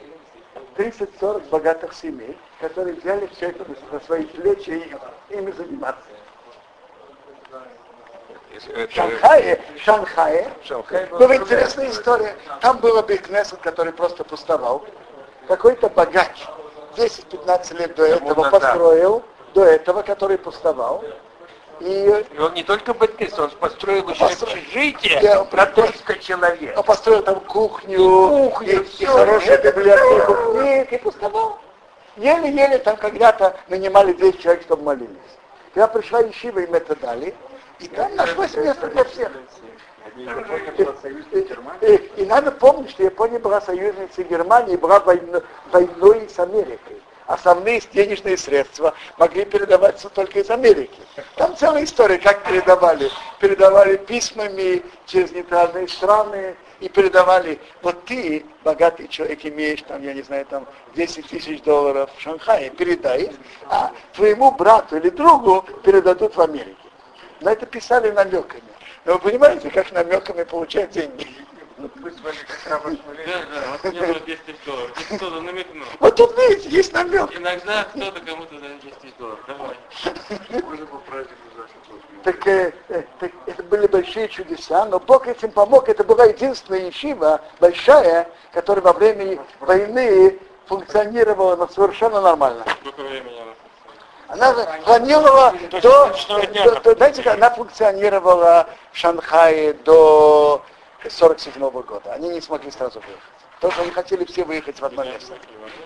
30-40 0.77 1.49
богатых 1.49 1.93
семей, 1.93 2.37
которые 2.59 2.95
взяли 2.95 3.27
все 3.27 3.47
это 3.47 3.65
на 3.91 3.99
свои 4.01 4.25
плечи 4.25 4.69
и 5.29 5.35
ими 5.35 5.51
заниматься. 5.51 6.03
В 8.51 8.91
Шанхае, 8.91 9.61
Шанхае, 9.77 10.51
Шанхае 10.63 11.05
была 11.07 11.35
интересная 11.35 11.89
история. 11.89 12.35
Там 12.61 12.79
был 12.79 13.01
Бекнесет, 13.03 13.59
который 13.59 13.93
просто 13.93 14.23
пустовал. 14.23 14.85
Какой-то 15.47 15.89
богач 15.89 16.45
10-15 16.95 17.77
лет 17.77 17.95
до 17.95 18.05
этого 18.05 18.49
построил, 18.49 19.23
до 19.53 19.63
этого, 19.63 20.01
который 20.01 20.37
пустовал. 20.37 21.03
И, 21.79 22.25
и 22.33 22.37
он 22.39 22.53
не 22.53 22.63
только 22.63 22.93
Беткис, 22.93 23.37
он 23.39 23.51
построил 23.51 24.09
еще 24.09 24.19
построил, 24.19 24.53
общежитие 24.53 25.19
я, 25.21 25.43
на 25.43 25.65
300 25.65 26.19
человек. 26.19 26.77
Он 26.77 26.83
построил 26.83 27.23
там 27.23 27.39
кухню, 27.41 27.93
и, 27.93 28.49
кухню, 28.49 28.81
и, 28.81 28.83
все, 28.83 29.03
и 29.03 29.07
хорошую 29.07 29.63
библиотеку. 29.63 30.61
Нет, 30.61 30.91
и 30.91 30.97
пустовал. 30.97 31.59
Еле-еле 32.17 32.79
там 32.79 32.97
когда-то 32.97 33.55
нанимали 33.69 34.13
10 34.13 34.41
человек, 34.41 34.63
чтобы 34.63 34.83
молились. 34.83 35.09
Когда 35.73 35.87
пришла 35.87 36.19
Ешива, 36.19 36.59
им 36.59 36.73
это 36.73 36.95
дали, 36.97 37.33
и 37.79 37.87
там 37.87 38.13
нашлось 38.15 38.55
место 38.55 38.87
для 38.87 39.03
всех. 39.05 39.31
И, 40.17 41.85
и, 41.85 41.95
и 42.17 42.25
надо 42.25 42.51
помнить, 42.51 42.89
что 42.89 43.03
Япония 43.03 43.39
была 43.39 43.61
союзницей 43.61 44.25
Германии, 44.25 44.75
была 44.75 44.99
войной, 44.99 45.43
войной 45.71 46.27
с 46.27 46.39
Америкой 46.39 47.01
основные 47.29 47.79
денежные 47.93 48.37
средства 48.37 48.95
могли 49.17 49.45
передаваться 49.45 50.09
только 50.09 50.39
из 50.39 50.49
Америки. 50.49 50.99
Там 51.35 51.55
целая 51.55 51.83
история, 51.83 52.17
как 52.17 52.43
передавали. 52.43 53.09
Передавали 53.39 53.97
письмами 53.97 54.83
через 55.05 55.31
нейтральные 55.31 55.87
страны 55.87 56.55
и 56.79 56.89
передавали, 56.89 57.59
вот 57.83 58.03
ты, 58.05 58.43
богатый 58.63 59.07
человек, 59.07 59.45
имеешь 59.45 59.83
там, 59.83 60.01
я 60.01 60.13
не 60.13 60.23
знаю, 60.23 60.45
там 60.47 60.65
10 60.95 61.27
тысяч 61.27 61.61
долларов 61.61 62.09
в 62.17 62.21
Шанхае, 62.21 62.71
передай 62.71 63.23
их, 63.23 63.31
а 63.69 63.91
твоему 64.13 64.51
брату 64.51 64.97
или 64.97 65.09
другу 65.09 65.63
передадут 65.83 66.35
в 66.35 66.41
Америке. 66.41 66.75
Но 67.41 67.51
это 67.51 67.67
писали 67.67 68.09
намеками. 68.09 68.63
Но 69.05 69.13
вы 69.13 69.19
понимаете, 69.19 69.69
как 69.69 69.91
намеками 69.91 70.43
получать 70.43 70.89
деньги? 70.91 71.27
Пусть 72.01 72.21
Ваня 72.21 72.37
как 72.47 72.71
раба 72.71 72.89
Да, 72.91 72.97
да, 73.53 73.71
вот 73.71 73.91
мне 73.91 74.01
было 74.01 74.19
10 74.19 74.45
тысяч 74.45 74.57
долларов. 74.65 74.91
Здесь 74.95 75.17
кто-то 75.17 75.41
намекнул. 75.41 75.85
Вот 75.99 76.15
тут 76.15 76.37
видите, 76.37 76.69
есть 76.69 76.93
намек. 76.93 77.35
Иногда 77.35 77.85
кто-то 77.85 78.19
кому-то 78.19 78.59
дает 78.59 78.81
10 78.81 78.99
тысяч 78.99 79.13
долларов. 79.17 79.39
Давай. 79.47 79.77
Можно 80.61 80.85
по 80.87 80.97
празднику 80.97 81.49
так, 82.23 82.45
э, 82.47 82.73
э, 82.89 83.03
так 83.19 83.31
это 83.45 83.63
были 83.63 83.87
большие 83.87 84.27
чудеса, 84.27 84.85
но 84.85 84.99
Бог 84.99 85.27
этим 85.27 85.51
помог. 85.51 85.87
Это 85.87 86.03
была 86.03 86.25
единственная 86.25 86.87
ешива, 86.87 87.41
большая, 87.59 88.29
которая 88.51 88.83
во 88.83 88.93
время 88.93 89.39
войны 89.61 90.37
функционировала 90.67 91.55
но 91.55 91.67
совершенно 91.67 92.19
нормально. 92.19 92.65
Сколько 92.81 93.01
времени 93.01 93.39
она 94.27 94.53
планировала 94.85 95.55
до, 95.71 95.81
до, 95.81 96.79
до, 96.81 96.95
знаете, 96.95 97.27
она 97.27 97.49
функционировала 97.49 98.67
в 98.91 98.97
Шанхае 98.97 99.73
до 99.73 100.61
47 101.07 101.61
-го 101.61 101.83
года. 101.83 102.13
Они 102.13 102.29
не 102.29 102.41
смогли 102.41 102.71
сразу 102.71 102.99
выехать. 102.99 103.23
Потому 103.55 103.73
что 103.73 103.81
они 103.83 103.91
хотели 103.91 104.25
все 104.25 104.43
выехать 104.43 104.79
в 104.79 104.85
одно 104.85 105.03
место. 105.03 105.37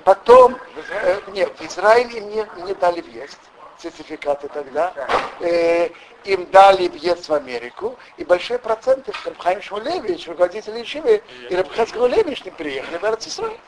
Потом, 0.04 0.58
э, 0.92 1.20
нет, 1.28 1.52
в 1.58 1.66
Израиле 1.66 2.20
им 2.20 2.30
не, 2.30 2.48
не 2.66 2.74
дали 2.76 3.02
въезд, 3.02 3.40
сертификаты 3.80 4.48
тогда. 4.48 4.94
Э, 5.40 5.90
им 6.24 6.46
дали 6.52 6.88
въезд 6.88 7.28
в 7.28 7.34
Америку, 7.34 7.98
и 8.18 8.24
большой 8.24 8.60
процент 8.60 9.10
из 9.10 9.26
Рабхайм 9.26 9.62
Шмулевич, 9.62 10.28
руководитель 10.28 10.82
Ишивы, 10.82 11.22
и 11.50 11.56
Рабхайм 11.56 11.88
Шмулевич 11.88 12.46
не 12.46 12.52
приехали 12.52 12.98
в 12.98 13.04
Эрцисрой. 13.04 13.60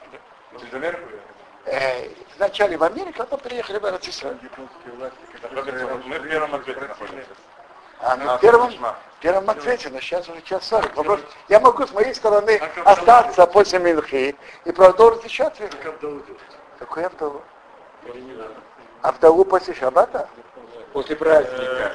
Э, 1.65 2.09
вначале 2.37 2.77
в 2.77 2.83
Америку, 2.83 3.23
а 3.23 3.25
потом 3.25 3.39
приехали 3.39 3.79
в 3.79 3.85
Эрцисрой. 3.85 4.37
Мы 5.51 6.19
в 6.19 6.29
первом 6.29 6.55
ответе. 6.55 6.87
А, 7.99 8.17
ну, 8.17 8.29
А, 8.29 8.37
в 8.37 8.41
первом, 8.41 8.71
первом 9.19 9.49
ответе, 9.49 9.89
но 9.89 9.99
сейчас 9.99 10.27
уже 10.29 10.41
час 10.41 10.67
40. 10.67 10.95
Вопрос, 10.95 11.19
я 11.47 11.59
могу 11.59 11.85
с 11.85 11.91
моей 11.93 12.13
стороны 12.13 12.61
остаться 12.83 13.47
после 13.47 13.79
Минхи 13.79 14.35
и 14.65 14.71
продолжить 14.71 15.23
еще 15.23 15.45
ответ. 15.45 15.75
Какой 16.79 17.05
Авдалу? 17.05 17.41
Авдалу 19.01 19.45
после 19.45 19.73
Шаббата? 19.73 20.27
После 20.93 21.15
праздника. 21.15 21.91